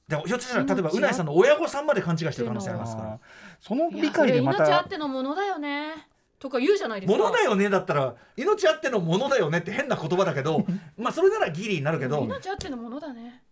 [0.08, 3.18] でもひょっとしたら例えば命うないさんの親御さんまで勘違いしてる可能性ありますから。
[3.58, 6.08] その理解でまそれ命あたってのものだよね。
[6.38, 7.18] とか言うじゃないですか。
[7.18, 8.14] ものだよねだったら。
[8.36, 10.66] 命あってのものだよねって変な言葉だけど
[10.98, 12.20] まあそれならギリになるけど。
[12.22, 13.42] 命あってのものだね。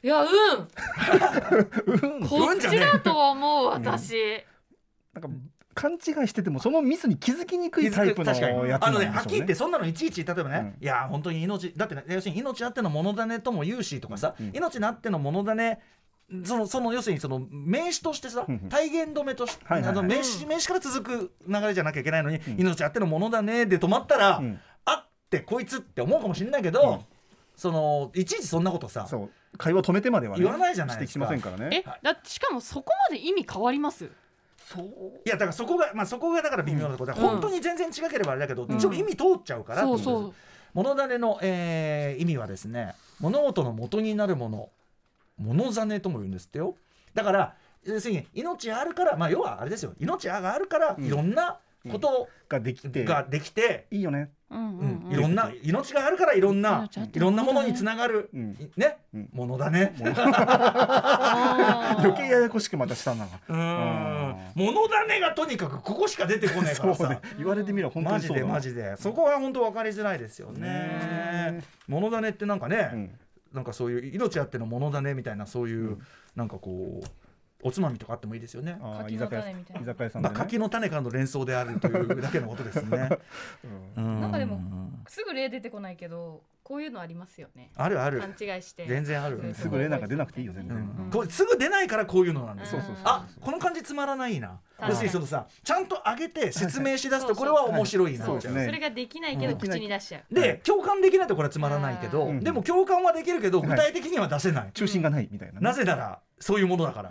[0.00, 0.28] いやうん
[2.28, 4.14] こっちうんじゃねだと思う私、
[5.12, 5.28] なんか
[5.80, 8.78] 勘違いしててもそのミスに気づきにくいタイプのやつなんでしょうね。
[8.80, 10.84] あのねはっきり言ってそんなのいちいち例えばね、うん。
[10.84, 14.50] いや本当に命だってね要するに命あってのものだねとも言うしとかさ、うん。
[14.54, 15.80] 命あってのものだね
[16.44, 19.64] そのその要するにその名詞としてさ、体現止めとして、
[20.02, 22.40] 名詞名詞から続く流れじゃなきゃいけないのに、ん。
[22.58, 24.60] 命あってのものだねで止まったら、うん。
[24.84, 26.98] あってこいつって思うかもしれないけど、うん。
[27.56, 29.08] そのいちいちそんなことさ
[29.56, 31.12] 会話を止めてまではね言わないじゃないですか。
[31.12, 31.82] しませんからね。
[31.84, 34.10] えだしかもそこまで意味変わります？
[34.76, 37.28] いやだからそこがまあそこがだから微妙なところで、うん。
[37.28, 38.78] 本当に全然違ければあれだけど、うん。
[38.78, 40.34] ちょっと意味通っちゃうからそうそう。
[40.74, 44.68] 物種の、えー意味はですね物事の元になるもの
[45.38, 46.74] 物種とも言うんですってよ。
[47.14, 47.54] だから
[47.84, 49.94] 要するに命あるからまあ要はあれですよ。
[49.98, 51.04] 命があるからうん。
[51.04, 53.04] いろんなことができて。
[53.04, 54.30] ができて、いいよね。
[54.50, 58.52] うんうんいろんな命があるからいろんないろんなものにつながる、うん。
[58.52, 59.28] いね、うん。
[59.32, 59.94] ものだね。
[61.98, 63.26] 余計ややこしくまたしたな。
[63.26, 63.58] うーん。
[64.54, 67.20] ものだねがとにかくここしか出てこないからさ。
[67.36, 68.54] 言われてみれば本当マジでにそうだ。
[68.54, 70.60] マジでそこは本当分かりづらいですよね。
[70.60, 71.62] ね。
[71.86, 73.10] ものだねってなんかね、うん。
[73.52, 76.02] なんかそういう命あってのものだねみたいなそういう、うん。
[76.36, 77.06] なんかこう
[77.62, 78.78] おつまみとかあってもいいですよね。
[79.08, 79.82] 居酒屋種みたいな。
[79.82, 80.32] 居酒屋さんまあ。
[80.32, 83.08] 柿の種からの連想であるというだけのことですね。
[83.96, 84.00] う。
[84.00, 84.20] ん。
[84.20, 84.60] なんかでも
[85.08, 87.70] すぐ例出てこないけどこういうのありますよね。
[87.74, 88.20] あるある。
[88.20, 88.86] 勘違いして。
[88.86, 89.38] 全然ある。
[89.38, 90.78] うんすぐ例なんか出なくていいよ全う然。
[90.78, 91.10] ん。
[91.10, 92.76] これすぐ出ないからこういうのなんです。
[93.04, 94.60] あこの感じつまらないな。
[94.80, 98.24] 要するにそのさちゃんと上げて説明しだすはいとこれは面白いな。
[98.24, 99.58] それができないけどうん。
[99.58, 100.32] 口に出しちゃう。
[100.32, 102.40] で共感できないとこれはつまらないけど、うん。
[102.40, 105.60] でも共感はできるけどはい具体的には出せない、中心がないみたいなね。
[105.64, 107.10] なぜならそういうものだから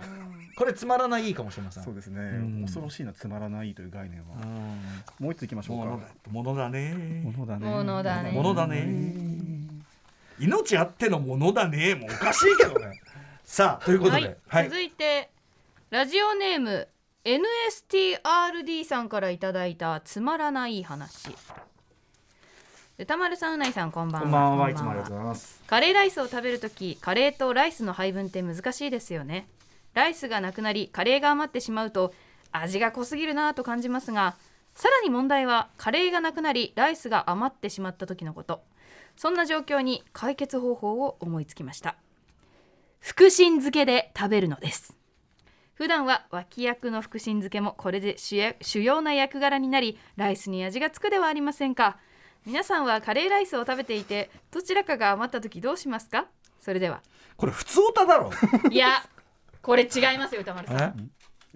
[0.57, 1.83] これつまらないかもしれません。
[1.83, 2.19] そうですね。
[2.19, 2.23] う
[2.61, 2.61] ん。
[2.63, 4.37] 恐ろしいなつまらないという概念は。
[4.41, 5.25] うん。
[5.25, 5.85] もう一ついきましょうか。
[6.31, 6.67] ものだ。
[6.67, 7.21] ね。
[7.23, 7.69] ものだね。
[7.69, 8.31] ものだね。
[8.31, 8.87] ものだね。
[10.39, 11.93] 命あってのものだね。
[11.93, 12.99] もうおかしいけどね。
[13.45, 15.29] さあということで、はい、続いて
[15.91, 16.87] ラジオネーム
[17.23, 21.35] NSTRD さんからいただいたつまらない話。
[22.97, 24.23] 歌丸さんうないさんこんばんは。
[24.23, 24.65] こんばんは。
[24.65, 25.61] こいつもありがとうございます。
[25.67, 29.47] カレーライスを食べるときカレーとライスの配分って難しいですよね
[29.93, 32.13] ライスがなくなりカレーが余ってしまうと
[32.51, 34.35] 味が濃すぎるなぁと感じますが
[34.75, 38.61] さらに問題はカレーがなくなりライスが余ってしまった時のこと。
[39.15, 41.95] そんな状況に解決方法を思いつきました。
[42.99, 44.95] 福神漬けで食べるのです。
[45.73, 51.97] 普段は脇役の福神漬けもこれで主要な役柄になりライスに味がつくではありませんか。
[52.45, 56.27] 皆さんはカレーライスを食べていてどちらかが余った時どうしますか？
[56.61, 57.01] それでは。
[57.37, 58.29] これ普通歌だろ。
[58.69, 59.03] いや
[59.67, 60.77] これ違いますよ歌丸さん。
[60.81, 60.93] え？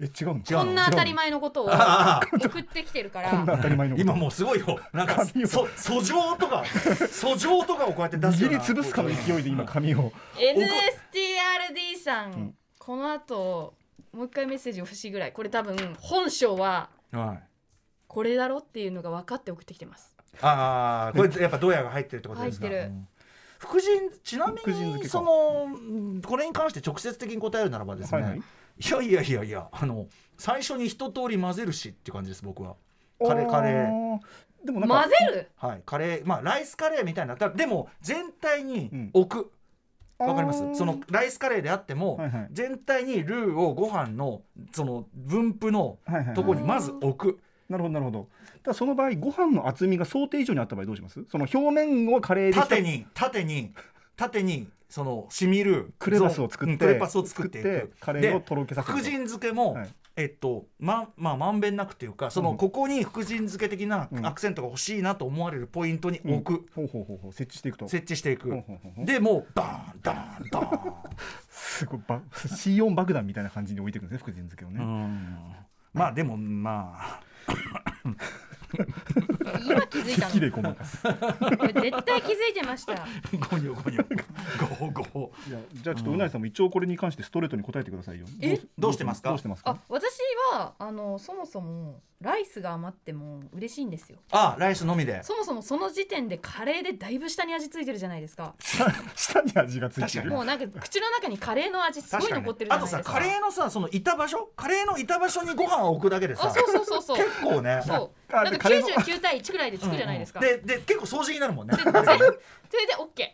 [0.00, 0.34] え違うの？
[0.36, 0.58] 違うの？
[0.58, 4.02] こんな当たり前のことをあ送ってきてるかこんなら当たり前のこと。
[4.02, 5.46] 今もうすごいよなんか髪を。
[5.48, 10.12] そ訴状とか訴状とかをこうやって出すよ握うなりつぶすかの勢いで今髪を。
[10.36, 12.54] NSTRD さん、ん。
[12.78, 13.72] この後
[14.12, 15.32] もう一回メッセージ欲しいぐらい。
[15.32, 17.42] これ多分本性ははい。
[18.06, 20.14] これだろっていうのが分かって送ってきてます。
[20.42, 22.66] ああこれやっぱドヤが入ってるってことですか？
[22.66, 22.90] 入ってる。
[22.90, 23.08] うん
[23.62, 25.04] 福神ちなみ福神漬けか。
[25.04, 28.40] にそのうんこれに関して直接的に答えるならばですね、はいはい。
[28.40, 32.74] いやいやいやいやあの最初に一通り混ぜるしっていう感じです僕は。
[33.24, 33.86] カレーカレー。
[33.86, 34.18] ー。
[34.64, 35.48] でもなんか混ぜる？
[35.56, 36.26] はいカレー。
[36.26, 39.10] まあライスカレーみたいなだでも全体にうん。
[39.12, 39.52] 置く、
[40.18, 40.26] あー。
[40.28, 40.62] わかります？
[40.74, 42.48] そのライスカレーであっても、はいはい。
[42.50, 46.34] 全体にルーをご飯のその分布のはいはいはい。
[46.34, 48.28] とこにまず置く、なるほどなるほど。
[48.62, 51.24] ただその場合ご飯の厚みが想定以上にあった場合どうします？
[51.30, 53.72] その表面をカレーで縦に縦に
[54.16, 58.98] 縦にそのしみるクレパスを作ってうんクレパスを作ってカレーをとろけさせる。
[58.98, 59.88] 福神漬けも、はい。
[60.14, 62.56] えっとままあまんべんなくっていうかその、うん。
[62.58, 64.26] ここに福神漬け的なうん。
[64.26, 67.32] アクセントが欲しいなと思われるポイントに置く、ほうほうほうほう。
[67.32, 67.88] 設置していくと。
[67.88, 68.62] 設置していく、
[68.98, 70.92] でもうバーンダーンダーン。
[71.48, 74.84] すごいば C4 爆弾みたいな感じに置いていくんですね福神漬けをうね。
[74.84, 75.56] ん。
[75.94, 77.20] まあでもまあ
[79.66, 81.02] 今気づいたきれごまかす。
[81.02, 81.08] こ
[81.66, 82.94] れ絶対気づいてました。
[82.94, 84.06] ゴニョゴニョ
[84.78, 88.26] ゴーゴーいやじゃあちょっとうなぎさんも一応これに関してストレートに答えてくださいよ。
[88.40, 88.58] え？
[88.78, 89.30] どうしてますか？
[89.30, 89.70] どうしてますか？
[89.70, 90.04] あ私
[90.52, 94.18] はあのそもそもライスが余っても嬉しいんですよ。
[94.30, 95.22] あライスのみで。
[95.22, 98.54] そもそもその時点でカレーでだいぶ下に味付いてるじゃないですか。
[98.60, 100.30] 下 下に味がついてる？
[100.30, 103.12] もうなんか口の中にカレーの味すごい残ってるじゃあとないですか。
[103.12, 104.50] さ カレーのさそのいた場所？
[104.56, 107.16] カレーのいた場所にご飯を置くだけでさあそうそうそうそう。
[107.16, 107.82] 結構ね。
[107.84, 107.96] そう。
[107.96, 111.76] あなんかでカレーの99対1ぐらいでつくじゃないですか、でで結構掃除になるもんね。
[111.76, 113.28] それで OK、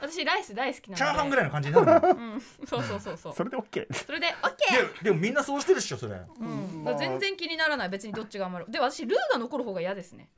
[0.00, 0.96] 私ライス大好きなので。
[0.96, 2.32] チャーハンぐらいの感じになるもん。
[2.34, 2.40] うん。
[2.66, 3.34] そうそうそうそう。
[3.34, 3.94] それでオッケー。
[3.94, 6.14] それで OK ででもみんなそうしてるっしょそれ。
[6.14, 6.84] うん。
[6.84, 7.88] まあ全然気にならない。
[7.90, 8.72] 別にどっちが余る。
[8.72, 10.28] で私ルーが残る方が嫌ですね。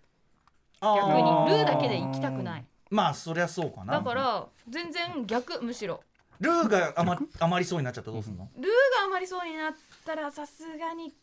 [0.81, 2.65] 逆逆にルーだけで行きたくない。
[2.91, 3.95] まあそりゃそうかな。
[3.95, 6.03] だから全然逆むしろ。
[6.41, 8.49] ルーが余余りそうになっちゃったらどうすんの？
[8.57, 8.71] ルーが
[9.07, 9.73] 余りそうになっ
[10.05, 11.15] たらさすがに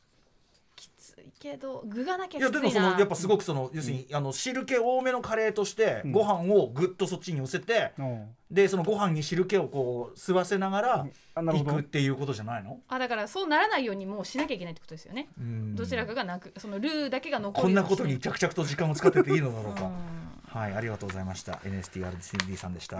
[0.79, 2.57] きついけど具がなきゃいきついな。
[2.57, 8.27] やでもそのやっぱすごくその要するにあの汁気多めのカレーとしてうんご飯をぐっとそっちに寄せてうん。
[8.49, 11.75] でそのご飯に汁気をこう吸わせながらあなるいほど。
[11.77, 12.79] くっていうことじゃないの？
[12.87, 15.27] あだからそうならないようにもうしなきゃいけないってことですよね。
[15.37, 15.75] うん。
[15.75, 19.83] どちらかがなくそのルーだけが残こんなことに着々と時間を使ってていいのだろうか。
[19.83, 20.61] うん。
[20.61, 21.53] はいありがとうございました。
[21.63, 22.97] NSTRCD さんでした。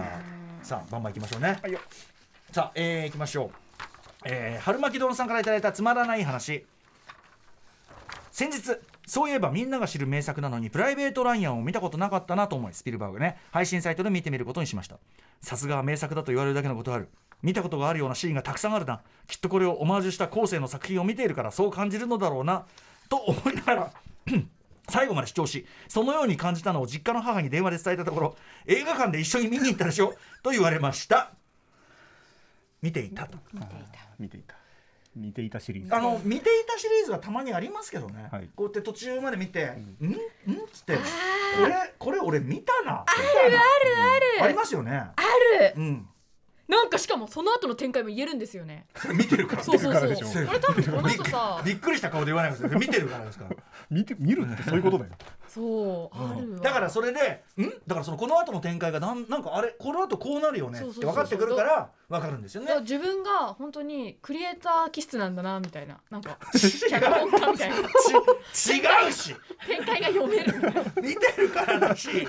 [0.62, 1.58] さあバンバンいきましょうね。
[1.62, 1.80] はいよ。
[2.52, 3.50] さあ、えー、いきましょう。
[4.24, 6.64] えー、春巻き丼さんからいただいたつまらない話。
[8.30, 8.76] 先日
[9.06, 14.98] そういえばみんなが知る名作なのにプライベート・ライアンを見たことなかったなと思いスピルバーグね配信サイトで見てみることにしました。
[15.40, 17.08] さすが名作だと言われるだけのことある。
[17.42, 19.00] 見たことがあるようなシーンがたくさんあるな。
[19.26, 22.66] きっとこれをオマージュした後世の作品を見ているからそう感じるのだろうな
[23.08, 23.92] と思いながら
[24.88, 28.36] 最後まで視聴しそのように感じたのを実家の母に電話で伝えたところ
[28.66, 30.14] 映画館で一緒に見に行ったでしょ？
[30.42, 31.32] と言われました。
[32.82, 33.38] 見ていたと。
[33.52, 33.98] 見ていた。
[34.18, 34.54] 見ていた
[35.60, 35.94] シリーズ。
[35.94, 38.48] あの見ていたシリーズはたまにありますけどね、はい。
[38.54, 39.64] こうやって途中まで見て
[40.00, 40.06] 「ん。
[40.06, 40.16] ん?」っ
[40.72, 40.96] つって
[41.58, 44.92] 「これこれ俺見たな」あるあるああるりますよね。
[44.92, 45.14] あ
[45.60, 45.74] る。
[45.76, 46.08] うん
[46.70, 48.86] なんかしかもその後の展開も言えるんですよね。
[48.94, 50.08] それ見てるからそうそうそう。
[50.08, 50.46] 見てるからでしょ。
[50.46, 52.68] これ多分この後さびっくりした顔で言わないですよ。
[52.78, 53.56] 見てるからですから。
[53.90, 55.10] 見て見るってそういうことだよ。
[55.48, 56.60] そうあるわ。
[56.60, 57.64] だからそれでん？
[57.88, 62.72] だからそのこの後の展開がなんなんかあれこの後こうなるよねって分かってくるから分かるんですよね。
[62.82, 65.98] 自分が本当にクリエイター気質なんだなみたいな。
[66.08, 67.76] なんか脚本家みたいな。
[68.52, 69.34] ち違うし。
[69.66, 70.54] 展開が読める
[71.02, 72.28] 見てるからだし。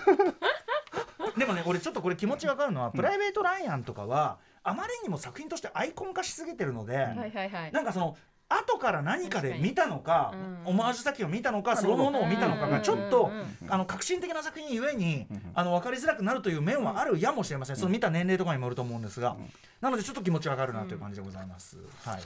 [1.38, 4.31] でもね俺ちょっとこれ気持ち分かるのは、プライベート・ライアンとかは
[4.64, 7.72] あまりにも作品としてアイコン化しすぎてるので、はいはいはい。
[7.72, 8.18] なんかその
[8.50, 10.34] 後から何かで見たのか
[10.66, 10.70] うん。
[10.70, 13.32] オマージュ作品を見たのかそのものを見たのかがちょっとうん。
[13.32, 15.42] うんうんあの革新的な作品ゆえにうん。
[15.54, 17.76] あの分かりづらくなるという面はあるやもしれません。
[17.76, 19.38] その見た年齢とかにもよると思うんですが
[19.80, 21.78] なのでちょっと気持ちわかるなという感じでございます。
[22.04, 22.22] はい。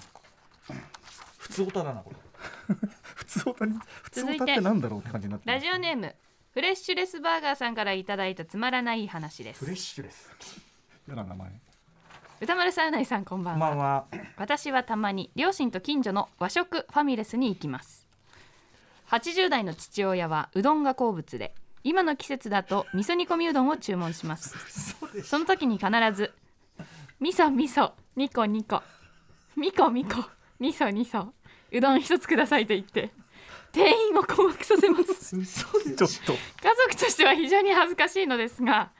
[1.38, 2.16] 普通歌だなこれ。
[3.16, 6.16] 普通歌に普通続いて歌ってなんだろうって感じになってラジオネーム
[6.52, 9.60] フレッシュレスバーガーさんからいただいたつまらない話です。
[9.60, 10.30] フレッシュです
[11.08, 11.52] 嫌な名前
[12.42, 13.70] 歌丸さうないさんこんばんは。
[13.70, 14.06] こんばんは。
[14.38, 18.08] 私はたまに両親と近所の和食ファミレスに行きます。
[19.10, 24.54] 80代の父親はうどんが好物で今の季節だと味噌煮込みうどんを注文します。
[25.24, 26.34] その時に必ず
[27.22, 28.84] 味噌味噌2個2個
[29.56, 30.26] みこみこ
[30.60, 31.28] 味噌味噌
[31.72, 33.12] うどん一つくださいと言って
[33.72, 35.36] 店員を困惑させます。
[35.38, 38.92] 家族としては非常に恥ずかしいのですが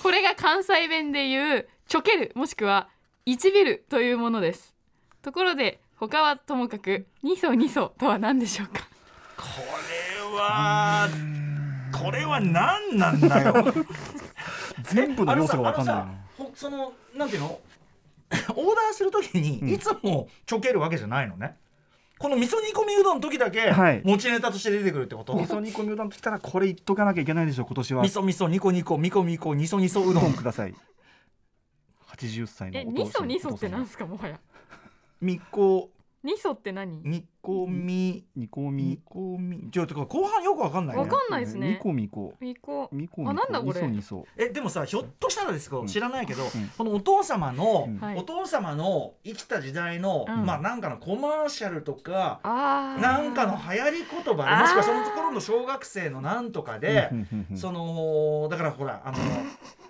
[0.00, 2.88] これが関西弁で言うちょけるもしくは
[3.26, 4.74] 1ビルというものです。
[5.22, 8.86] ところで他はともかく2層2層とは何でしょうか？
[9.36, 9.44] こ
[10.32, 11.08] れは
[11.92, 13.74] これは何なんだよ。
[14.82, 17.60] 全部の要素が分かんないあのさあのさほそのなんていうの？
[18.56, 21.56] オーダーするときにいつもちょけるわけじゃないのね、
[22.18, 24.02] この味噌煮込みうどんの時だけはい。
[24.04, 28.02] 持ちネタとして出てくるってこと、味噌煮込みうどんときたらこれ言っとかなきゃいけないでしょ今年は。
[28.02, 30.24] 味噌味噌ニコニコミコミコ味噌味噌ううどん。
[30.24, 30.32] どん。
[30.34, 30.74] ください
[32.16, 34.40] 80歳のえお2層父さん2層ってなんお父すかもはや。
[35.20, 35.90] みこ。
[36.24, 37.02] 2層って何？
[37.02, 39.70] 煮込み煮込煮み込み。
[39.70, 41.02] ちょっと後半よくわかんないね。
[41.02, 41.72] わかんないですね。
[41.72, 42.34] みこみこ。
[42.40, 43.82] みこみあなんだこれ。
[43.82, 44.24] 味噌味噌。
[44.36, 45.86] えでもさひょっとしたらですけど、うん。
[45.86, 46.48] 知らないけど、ん。
[46.76, 50.46] このお父様の、お父様の生きた時代の、うん。
[50.46, 57.10] まあなんかのコマーシャルとかなんかの流行り言葉もしくはそのところの小学生のなんとかで
[57.54, 59.18] そのだからほらあの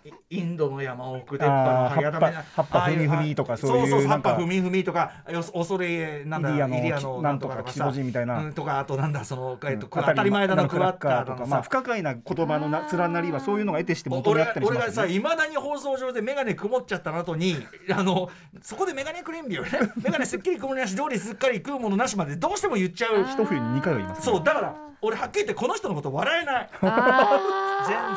[0.04, 8.38] イ インドの山奥でっぱの早だめな葉っぱああいう葉っぱ踏み踏みとかそういうそうそう葉っぱなんか踏み踏みとかよ恐れなんだイリアのイリアのなんとかキさボジみたいな。
[8.38, 9.90] うんとかあとなんだその、えっと、うん。
[9.90, 11.46] 当たり前だのクワッカーとか、とか。
[11.46, 14.90] まあ、不可解な言葉のな連なりはそういうのが得てして元にあったりし俺が。
[14.90, 17.56] さいまだに放送上で眼鏡曇っちゃった後に
[17.92, 18.30] あの
[18.62, 19.70] そこで眼鏡クリーンビをね。
[19.96, 23.24] 眼鏡すっきり曇りなし通りすっかり食うものなしまでどうしても言っちゃう。
[23.24, 26.68] 一冬に二回は言います、そうだから俺はっきり言ってこの人のこと笑えない。
[26.80, 26.90] 全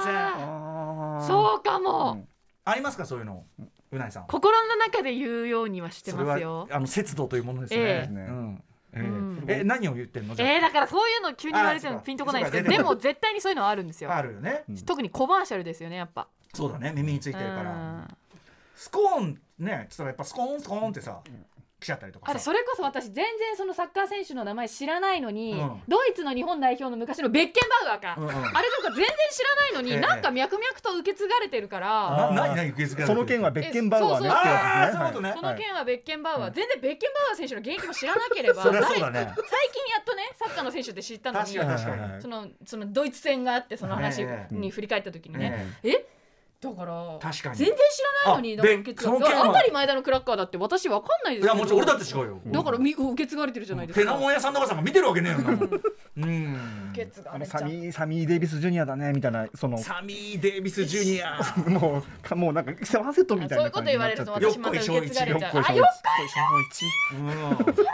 [0.05, 1.27] 然。
[1.27, 2.27] そうかも、うん。
[2.63, 3.43] ありますかそういうの？
[3.91, 4.27] うないさん。
[4.27, 6.67] 心の中で言うようにはしてますよ。
[6.71, 8.13] あの節度というものですね、ええ。
[8.13, 8.63] うん
[9.47, 10.35] え何を言ってんの？
[10.35, 12.95] じゃあ、えー、だからそういうの急に言われてもピンとこないんですけどでも。
[12.95, 14.13] 絶対にそういうのはあるんですよ。
[14.13, 14.77] あるよね、うん。
[14.77, 16.27] 特にコマーシャルですよねやっぱ。
[16.53, 16.91] そうだね。
[16.95, 17.71] 耳についてるから。
[17.71, 18.07] うん。
[18.75, 21.19] スコーンねつったらやっぱスコーンスコーンってさ
[21.79, 22.31] 来ちゃったりとかさ。
[22.31, 25.81] あれそれこそ私全然そのサッカー選手の名前知らないのに、うん。
[25.87, 28.57] ドイツの日本代表の昔のベッケンバウアーか、うんうん。
[28.57, 29.99] あれとか全然知らないのに、ええ。
[29.99, 35.33] なんか脈々と受け継がれてるから、な何何受け付けられてるその件はベッケンバウアーそういうことね。
[35.35, 38.63] その件はベッケンバウアー、全然ベッケンバウアー選手の現役も知らなければ。
[38.63, 39.13] そりゃそうだね。
[39.13, 44.55] 誰最近やっとねサッカーの選手って知ったのに確かに確かに、はいはいそのそのドイツ戦があってその話ええ。
[44.55, 45.89] に振り返った時にね、え。
[45.91, 46.05] え？
[46.71, 47.55] だから確かに。
[47.55, 49.45] 全然知らないのにあだから受け継がでその件は。
[49.47, 52.39] 当たり前田のクラッカーだって私わかんないですいやもちろん俺だって違うよ。
[52.47, 54.05] だからみ受け継がれてるじゃないですか。
[54.05, 55.51] テナモン屋さんのおばさんが見てるわけねえよな。
[55.51, 56.89] うん。
[56.93, 57.61] 受け継があのれちゃう。
[57.61, 59.77] サミーサミー・デイビス・ジュニアだねみたいなその。
[59.77, 61.39] サミー・デイビス・ジュニア。
[61.69, 65.63] もうかもうなんかセワンセットみたいな感じになっちゃってそういうこと言われると私また受け継がれちゃう。
[65.67, 66.39] あよよっこいしょ
[67.31, 67.85] よっこい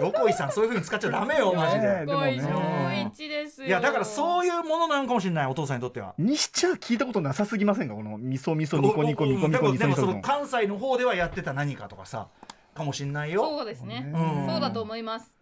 [0.00, 2.06] 横井さんそういう風に使っちゃダメよマジで。
[2.06, 2.40] でもね。
[2.40, 3.68] 小一ですよ。
[3.68, 6.14] いやだからそういうものなのかもしれないお父さんにとっては。
[6.18, 12.28] にしちゃ聞いたことなさすぎませんかこの味噌味噌ニコニコニコニコでもでもそニコニコの関西の方ではやってた何かとかさ
[12.74, 15.34] かもしんないよそうですね、うんそうだと思います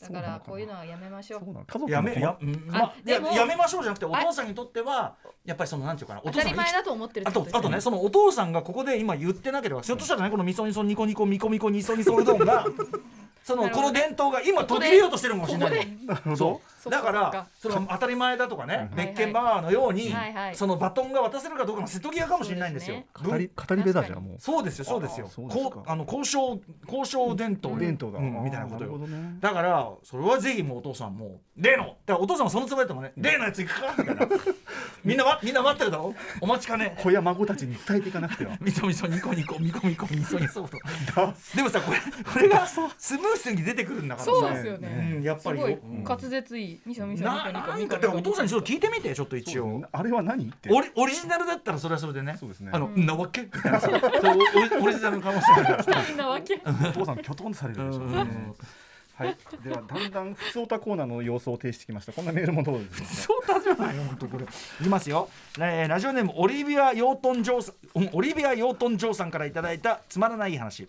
[0.00, 1.40] だからこういうのはやめましょう。
[1.44, 1.66] そうなの。
[1.66, 12.66] 家族やめや,、うんまあ、でもややめましょうじゃなくてお父さんにとってはやっぱりそのなんていうかなお当父さんが生きたり前だと思ってるってあことあとねそのお父さんがここで今言ってなければひょっとしたらねこのみそみそニコニコミコミコニソニソうどんが
[13.44, 15.70] そのこの伝統が今途切れようとしてるかもしれない。
[15.70, 20.14] ここなるほどそうだからその 当たり前だとかねうんベッケンバワーのように
[20.54, 23.02] そのバトンが渡せるかどうかの瀬戸際かもしれないんですよ。
[23.22, 24.36] 語り語り部だじゃんもう。
[24.38, 25.28] そうですよそうですよ。
[25.86, 28.98] あの交渉交渉伝統伝統だ、うんみたいなことよ。
[29.40, 34.28] だからそれはぜひもうお父さんも例のだからお父さんもそのつもりだったもんね例のやつ行くかみたいな。
[35.04, 36.14] みんなわみんな待ってるだろ？
[36.40, 36.96] お待ちかね。
[37.02, 38.56] 子や孫たちに伝えていかなくては。
[38.60, 40.78] みそみそニコニコミコミコみそみそと
[41.56, 41.98] でもさこれ
[42.32, 44.30] これがスムースに出てくるんだからさ。
[44.30, 44.88] そうですようね
[45.20, 45.60] んやっぱり
[46.04, 49.82] 滑舌いいみそみそニコななんかでもお父さんにちょっと聞いてみてちょっと一応。
[49.92, 50.68] あれは何って。
[50.72, 52.36] オリオリジナルだったらそれはそれでね。
[52.38, 52.70] そうですね。
[52.72, 53.06] あの、うん。
[53.06, 53.42] なわけ？
[54.82, 56.16] オリジナルの可能性がある。
[56.16, 56.60] なわけ？
[56.64, 58.26] お父さんきょとんとされるでしょうね。
[59.14, 59.36] はい。
[59.62, 62.12] ではだんだん普通歌コーナーの様子を呈してきました。
[62.12, 64.44] こんなメールもどうですそうだじゃないよ本当これ。
[64.44, 64.48] い
[64.82, 70.88] きますよ、えーラジオネームオリビア・ヨートン・ジョーさんオリビア・ヨートン・ジョーさんからいただいたつまらない話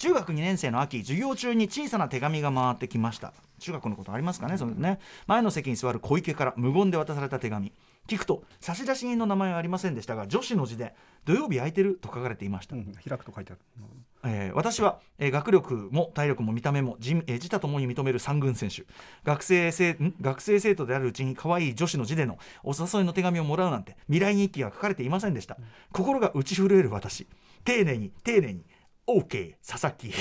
[0.00, 3.34] 中学2年生の秋授業中に小さな手紙が回ってきました。
[3.58, 4.56] 中学のことありますかね？
[4.56, 4.98] そのね。
[5.26, 7.70] 前の席に座る小池から無言で渡された手紙。
[8.08, 10.94] 聞くと差出人の名前はありませんでしたが女子の字で
[11.26, 13.60] 「土曜日空いてる?」と書かれていました、うん、開くと書いてある。
[14.24, 18.84] えー私は、えー学力も体力も見た目も自,、えー自他ともに認める三軍選手。
[19.24, 20.14] 学生生ん？
[20.18, 25.58] 学生生徒であるうちに可愛い女子の字でのお誘いの手紙をもらうなんて未来日記が書かれていませんでした、
[25.92, 27.26] 心が打ち震える私。
[27.62, 28.64] 丁寧に丁寧に
[29.10, 30.12] OK 佐々木。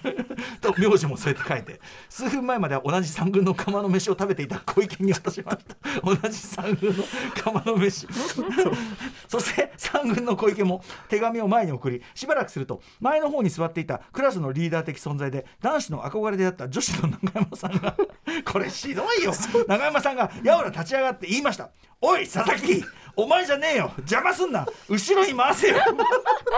[0.60, 1.80] と名字も添えて書いて。
[2.08, 6.00] 数分前までは同じ三軍の釜の飯を食べていた小池に渡しました。
[6.02, 8.06] 同じ三軍の釜の飯。
[9.28, 17.96] そして三軍の小池も手紙を前に送りしばらくすると前の方に座っていたクラスのリーダー的存在で男子の憧れであった女子の永山さんが
[18.44, 19.32] これひどいよ。
[19.68, 21.70] 永山さんがやおら立ち上がって言いました
[22.00, 22.84] 「おい佐々木
[23.16, 23.92] お前じゃねえよ。
[23.98, 24.66] 邪魔すんな。
[24.88, 25.76] 後ろに回せよ」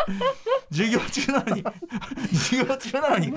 [0.70, 1.64] 授業中なのに。
[2.32, 3.32] 授業中なのに。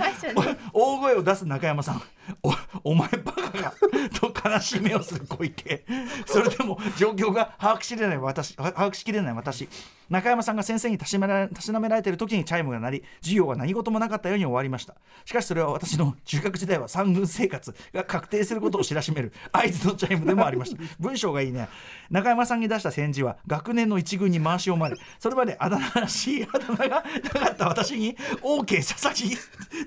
[0.73, 2.01] 大声を出す中山さん。
[2.43, 2.53] お
[2.83, 3.73] お前バカか。
[4.19, 5.25] と悲しい目をする。
[5.27, 5.85] 小池。
[6.25, 8.17] それでも状況が把握しきれない。
[8.17, 9.69] 私把握しきれない私。
[10.09, 14.95] 中山さんが先生にたしめられたしなめられている時にチャイムが鳴り授業は何事もなかったように終わりました。
[15.23, 19.31] しかしそれは私の中学時代は三軍生活が確定することを知らしめる。
[19.53, 20.83] 合図のチャイムでもありました。
[20.99, 21.69] 文章がいいね。
[22.09, 27.67] 中山さんに出した返事は学年の一軍に回し読まれそれまであだ名らしいあだ名がなかった。
[27.67, 29.37] 私に OK 佐々木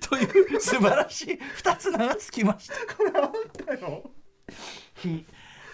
[0.07, 2.75] という素晴らしい二つ名がつきました。
[4.97, 5.25] ひ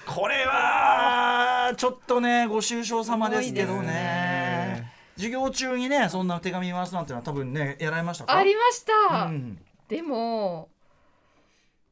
[0.07, 3.89] これはちょっとねご愁傷様ですけどね。
[3.89, 4.93] ね。
[5.17, 8.37] 授業中にねそんな手紙回すなんてのは多分ねやられましたか？
[8.37, 9.59] ありました、うん。
[9.89, 10.69] でも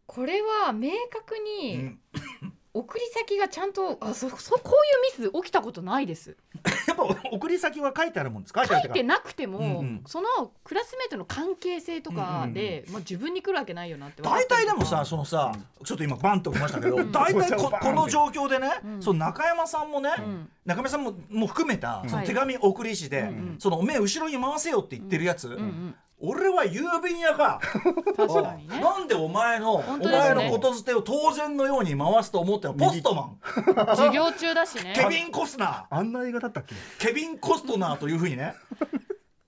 [0.07, 1.99] これは明確うにん
[2.75, 4.73] 送り先がちゃんとあそそこ
[5.17, 6.37] ういうミス起きたことないです。
[6.87, 7.03] やっぱ
[7.33, 8.67] 送り先は書いてあるもんですか？
[8.67, 10.03] 書いてある書いてなくても、うんうん。
[10.07, 15.53] そのクラスメートの関係性とかで、まあ、自分に来るわけないよなって大体でもさそのさ、
[15.85, 17.11] ちょっと今バンときましたけど、ん。
[17.11, 19.03] 大体ここの状況でね、うん。
[19.03, 20.49] その中山さんもね、うん。
[20.67, 23.57] 中山さんもも含めたそのはい手紙送り師で、うんうん。
[23.59, 27.61] そのおめえ後ろに回せよって言ってるやつ、うんうん俺は郵便屋か。
[28.17, 28.81] 確かにね。
[28.81, 30.35] なんでお前の、お本当ですね。
[30.35, 33.39] 前のことづてを当然のように回すと思ったよポストマン。
[33.91, 34.95] 授業中だしね。
[34.97, 36.75] ケビン・コスナあんな映画だったっけ？
[36.75, 38.55] ーケビン・コストナーというふうにね。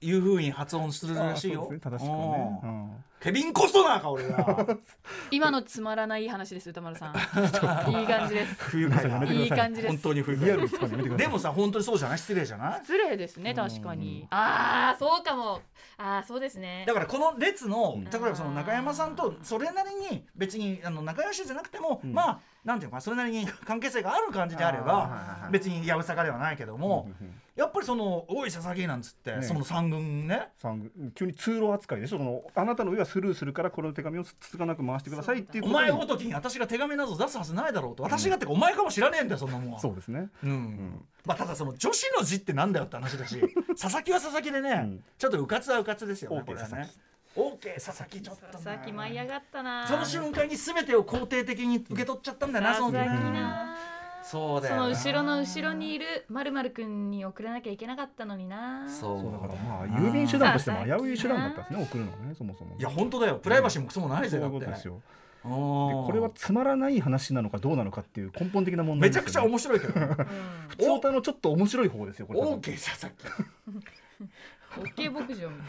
[0.02, 1.90] いうふうに発音するらしいよ、あそうですね。
[1.98, 4.66] 正しくね、ううんんケビン・コストナーか俺が
[5.30, 7.90] 今のつまらない話です歌丸 さん。
[7.90, 8.54] いい感じです。
[8.58, 9.44] 不愉快なやめてください。
[9.44, 11.26] いい感じです本当に不愉快リアルですかねやめてください。
[11.26, 12.18] でもさ本当にそうじゃない？
[12.18, 12.80] 失礼じゃない？
[12.80, 14.26] 失礼ですね確かに。
[14.30, 15.60] ああそうかも。
[15.98, 16.84] ああそうですね。
[16.86, 18.04] だからこの列のうん。
[18.04, 22.12] 例えばその中山さんとそれなりに別にあの仲良しじゃなくても、うん。
[22.14, 27.08] まあなんていうのかなそれなりに関係性がある感じであれば別にやぶさかではないけども、
[27.60, 29.42] やっぱりその「おい佐々木」なんつって、ね。
[29.42, 30.48] その三軍ね。
[30.58, 32.16] さん急に通路扱いでしょ。
[32.16, 38.02] そのあなたの上はスルーするからこの手紙をつつかなく回してくださいっていうお前ごときに私が手紙など出すはずないだろうと。
[38.02, 39.78] 私がってかお前かもしらねえんだよそんなもんは。
[39.78, 40.30] そうですね。
[40.42, 40.50] うん。
[40.50, 43.38] んまあただその女子の字ってなんだよって話だし
[43.78, 45.04] 佐々木は佐々木でね、ん。
[45.18, 46.90] ちょっとうかつはうかつですよね OK これはね。
[47.36, 48.52] OK 佐々木ちょっとな。
[48.52, 49.86] 佐々木舞い上がったな。
[49.86, 53.06] その瞬間に全てを肯定的に受け取っちゃったんだよな、その時。
[53.06, 53.76] な
[54.30, 54.82] そうだよな。
[54.82, 58.88] その後ろの後ろにいるまるまるくんに送らなきゃいけなかったのにな。
[58.88, 59.20] そう。
[59.20, 63.36] そうだからまあ郵便手段としても危うい手段だったんですね送るのはねそもそもいや本当だよ。
[63.36, 64.56] プライバシーもクソもないそういぜだって。
[64.56, 64.94] うことですよ。
[65.42, 69.98] でここれはつまらない話なのかどうなのかっていう根本的な問題めちゃくちゃ面白いけど。
[69.98, 70.06] ね
[70.68, 72.40] 普通歌のちょっと面白い方ですよこれ。
[72.40, 72.54] 多分。
[72.60, 75.66] OK 佐々木オッケー牧場みたい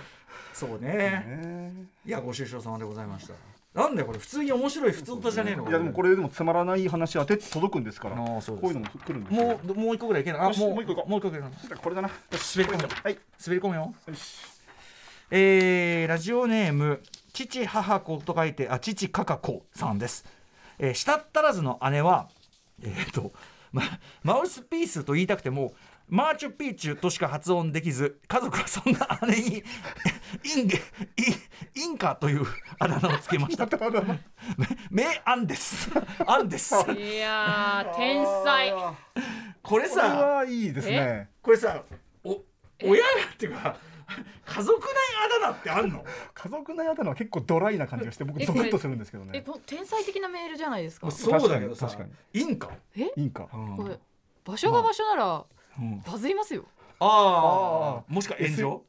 [0.53, 0.87] そうね。
[0.89, 1.73] ね。
[2.05, 3.33] いやご愁傷様でございました
[3.73, 8.17] なんだよこれ普通に面白い普通歌じゃねえのいやでもこれでもつまらない話当てて届くんですから。
[8.17, 8.61] ああそうです。
[8.61, 9.43] こういうのも来るんですよ。
[9.45, 11.09] もうもう一個ぐらいいけないあよしもうもう一個行こう。
[11.09, 11.51] もう一個いけない
[11.81, 12.09] これだな。
[12.09, 12.89] 滑り込むよ。
[13.03, 13.17] はい。
[13.45, 13.93] 滑り込むよ。
[14.07, 14.37] よし。
[15.31, 17.01] えーラジオネーム
[17.31, 20.25] 父母子と書いてあ父かか子さんです、
[20.77, 22.27] えー、舌足らずの姉は
[22.83, 23.31] えー、と、
[23.71, 23.83] ま、
[24.23, 25.73] マウスピースと言いたくても
[26.11, 29.63] マーチュピーチュとしか発音できず家族はそんな姉に
[30.43, 30.75] インゲ
[31.75, 32.45] イインカという
[32.79, 33.65] あだ名をつけました。
[34.89, 35.89] 名アンです。
[36.27, 36.75] アンです。
[36.91, 38.73] いやー天才。
[38.73, 38.77] こ
[39.15, 39.23] れ
[39.63, 41.29] これさはいいですね。
[41.41, 41.81] これさ
[42.25, 42.41] お
[42.83, 43.77] 親っていうか
[44.45, 44.87] 家族内
[45.39, 46.03] あだ名ってあんの？
[46.33, 49.31] 家族のあだ名は結構ドライな感じがして僕えゾクッとするんですけどね。
[49.35, 51.09] えこの天才的なメールじゃないですか？
[51.09, 51.87] そうだけどさ。
[51.87, 52.11] 確かに。
[52.33, 53.29] インカ、いいん。
[53.29, 53.47] か
[53.77, 53.97] これ
[54.43, 55.43] 場所が場所ならうん
[56.05, 56.65] バズりますよ。
[56.99, 58.83] ああもしか 炎上？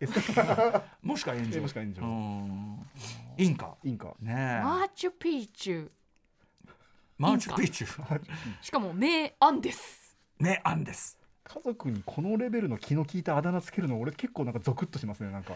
[1.02, 1.60] もしか炎上。
[1.62, 2.02] もしか炎上。
[2.02, 2.86] うん。
[3.38, 3.74] インカ。
[3.82, 4.60] いいんかねえ。
[4.62, 5.90] マーチュピーチュ。
[7.16, 8.20] マーチュピーチュ。
[8.60, 10.18] しかも名案です。
[10.38, 11.18] ねアンです。
[11.44, 15.54] 家族にこのレベルの気の利いたあだ名つけるの俺結構なんかゾクッとしますねなんか。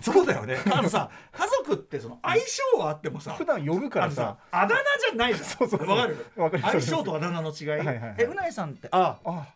[0.00, 0.56] そうだよね。
[0.72, 4.14] あのさ家族ってその相性はあってもさ普段呼ぶからさ。
[4.14, 5.46] さあだ名じゃないじゃん。
[5.46, 6.62] そうそうわかる。
[6.62, 7.68] 相性とあだ名の違い。
[7.68, 8.14] はいはいはい。
[8.18, 9.54] えうないさんってああ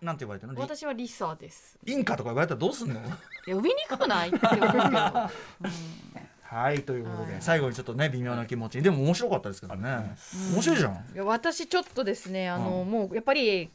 [0.00, 0.54] なんて呼ばれたの？
[0.54, 1.76] リ私はリサです。
[1.86, 3.00] インカとか言われたらどうすんの？
[3.46, 4.90] 呼びにくくないって思うけど、 うん。
[6.42, 6.82] はい。
[6.82, 7.42] ということで、はい。
[7.42, 8.76] 最後にちょっとね微妙な気持ち。
[8.76, 10.14] にでも面白かったですけどね。
[10.52, 10.92] 面白いじゃん。
[10.92, 13.70] いや私ちょっとですねあの、うもうやっぱり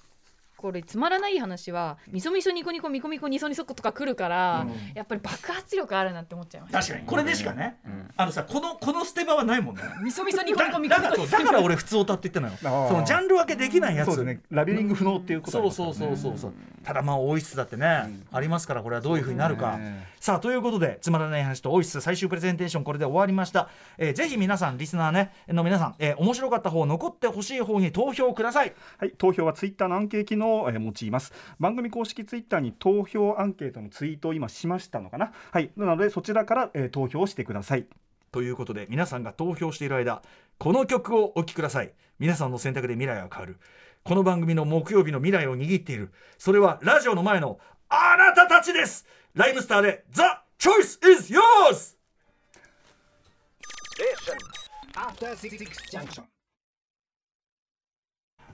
[0.58, 4.94] これつまらない話はみそみそニコニコミコミコニソニソとか来るから、うん。
[4.96, 7.06] やっぱり爆発力あるなって思っちゃいました確かに。
[7.06, 7.78] これでしかね、
[8.18, 9.84] あのさこのこの捨て場はないもんね。
[10.04, 12.88] みそみそニコニコミコだだミコからだから俺普通歌って言ってんのよ。
[12.90, 14.08] そのジャンル分けできないやつ。
[14.08, 14.42] そうですね。
[14.50, 16.54] ラベリング不能っていうことあそうそうそうそうそう。
[16.84, 28.74] ただまあ王室だってね、ありますからこれはどういうふうになるか、ねさあということでつまらない話と王室最終プレゼンテーションこれで終わりました、えーぜひ皆さんリスナーねの皆さん、えー面白かった方残ってほしい方に投票ください。
[28.98, 31.34] はい、投票はツイッターのアンケート機能を、えー用います。
[31.60, 35.32] 番組公式ツイッターに投票アンケートのツイートを今しましたのかな。
[35.52, 37.86] はいなのでそちらから、えー投票してください。
[38.32, 40.22] ということで皆さんが投票している間
[40.58, 41.92] この曲をお聴きください。
[42.20, 43.58] 皆さんの選択で未来は変わる。
[44.04, 46.12] この番組の木曜日の未来を握っている。
[46.38, 47.60] それはラジオの前の
[47.90, 49.06] あなたたちです
[49.38, 51.96] ライムスターで「ザ・チョイス・イズ・ヨーズ」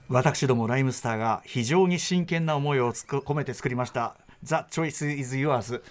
[0.09, 5.85] 私どもライムスターが非常に真剣な思いをつく込めて作りました「ザ・チョイス・イズ・ヨーズ」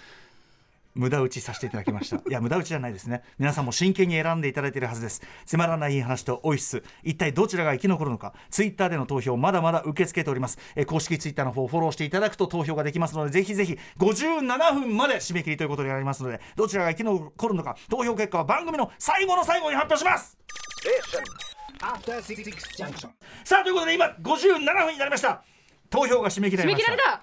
[0.95, 20.37] 無駄打ちさせていただきましたいや無駄打ちじゃないですね皆さんも真剣に選んでいただいているはずですつまらない話とオイス一体どちらが生き残るのかツイッターでの投票まだまだ受け付けておりますえ公式ツイッターの方フォローしていただくと投票ができますのでぜひぜひ57分まで締め切りということになりますのでどちらが生き残るのか投票結果は番組の最後の最後に発表します
[23.43, 25.43] さあということで今57分になりました
[25.89, 27.21] 投票が締め切られました切られた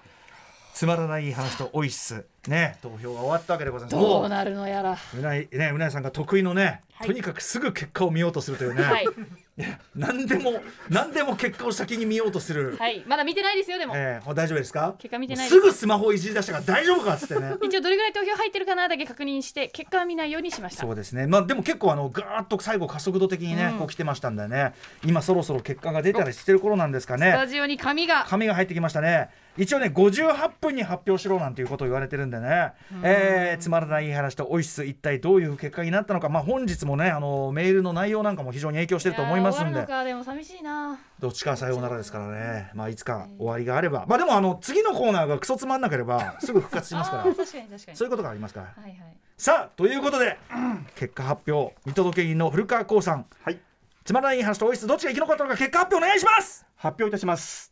[0.73, 2.77] つまらない話とオイスね。
[2.81, 3.95] 投票が終わったわけでございます。
[3.95, 4.97] どもうなるのやら。
[5.15, 7.07] ううないねうないさんが得意のね、はい。
[7.07, 9.07] とにかくすぐ結果を見ようとするというね、はい、
[9.95, 10.53] 何でも
[10.89, 14.95] 何でも結果を先に見ようとする、はい、まだ見てないですよでも、えー大丈夫ですか？
[14.97, 15.55] 結果見てないです。
[15.55, 17.53] すぐスマホをいじり出したから大丈夫かっつってね。
[17.61, 20.81] 一応どれぐらい投票入ってるかなだけ確認して結果は見ないようにしました。
[20.81, 21.27] そうですね。
[21.27, 23.77] まあでも結構あのガーッと最後加速度的にね、うん。
[23.79, 24.73] こう来てましたんでね。
[25.05, 27.31] 今そろそろ結果が出たりしてる頃なんですかね。
[27.31, 28.25] スタジオに紙が。
[28.27, 32.73] 紙が入ってきましたね一応ね58分に発表しろなんていうことを言われてるんでね、
[33.03, 39.71] えーつまらない話とオイス一体どういう結果になったのか、まあ、本日もねあのメールの内容なんかも非常に影響してると思いますんで。
[39.71, 40.99] いやー終わるのかでも寂しいな。
[41.19, 44.05] どっちかさようならですからね、まあ、いつか終わりがあれば。
[44.07, 47.23] まあでもあの次のコーナーがクソつまんなければすぐ復活しますから。
[47.23, 47.97] あー確かに確かに。
[47.97, 48.67] そういうことがありますから。
[48.67, 49.17] はいはい。
[49.37, 50.37] さあということで
[50.95, 53.25] 結果発表見届け人の古川光さん。
[53.43, 53.59] はい。
[54.03, 56.65] つまらない話とオイスどっちが生き残ったのか結果発表お願いします。
[56.75, 57.70] 発表いたします、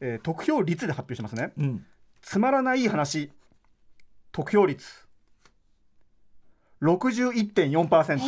[0.00, 1.52] えー得票率で発表しますね。
[1.58, 1.86] うん。
[2.22, 3.30] つまらない話。
[4.32, 5.06] 得票率。
[6.82, 8.20] 61.4%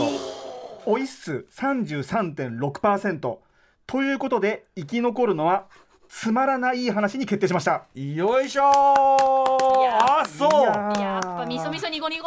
[0.85, 3.39] オイッス33.6%
[3.87, 5.69] ということで生き残るのは
[6.15, 7.85] つまらない話に決定しました。
[7.95, 10.51] よいしょあそう。
[10.99, 12.27] いやっぱみそみそニコニコ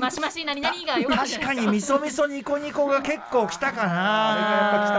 [0.00, 4.98] マシマシ何々が良かった確かにみそみそニコニコが結構来たかなあれがやっぱ来た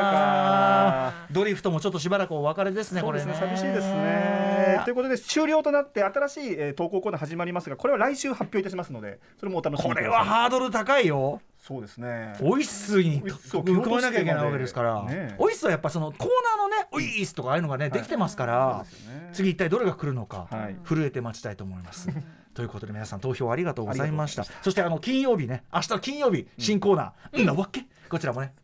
[1.22, 12.34] かドリフトもちょっとしばらくお別れですねそうですねこれね寂しいですねということで終了となって新しい、えー投稿コーナー始まりますがこれは来週発表いたしますのでそれもお楽しみこれくださいはハードル高いよそうですね。
[12.42, 15.36] オイッスにオイッスを加えなきゃいけないわけですから、ね。
[15.38, 19.30] オイッスはやっぱそのコーナーのねオイッスとかああいうのがねできてますから、そうですよね。
[19.34, 20.76] 次一体どれが来るのか、はい。
[20.84, 22.10] 震えて待ちたいと思います。
[22.56, 24.46] ということで皆さん投票ありがとうございました。
[24.64, 27.86] そしてあの金曜日ね明日の金曜日新コーナー、うん、なわけ？
[28.10, 28.56] こちらもね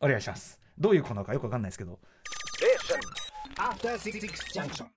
[0.00, 0.58] お願いします。
[0.76, 2.00] どういうコーナーかよくわかんないですけど。
[4.52, 4.88] Junction.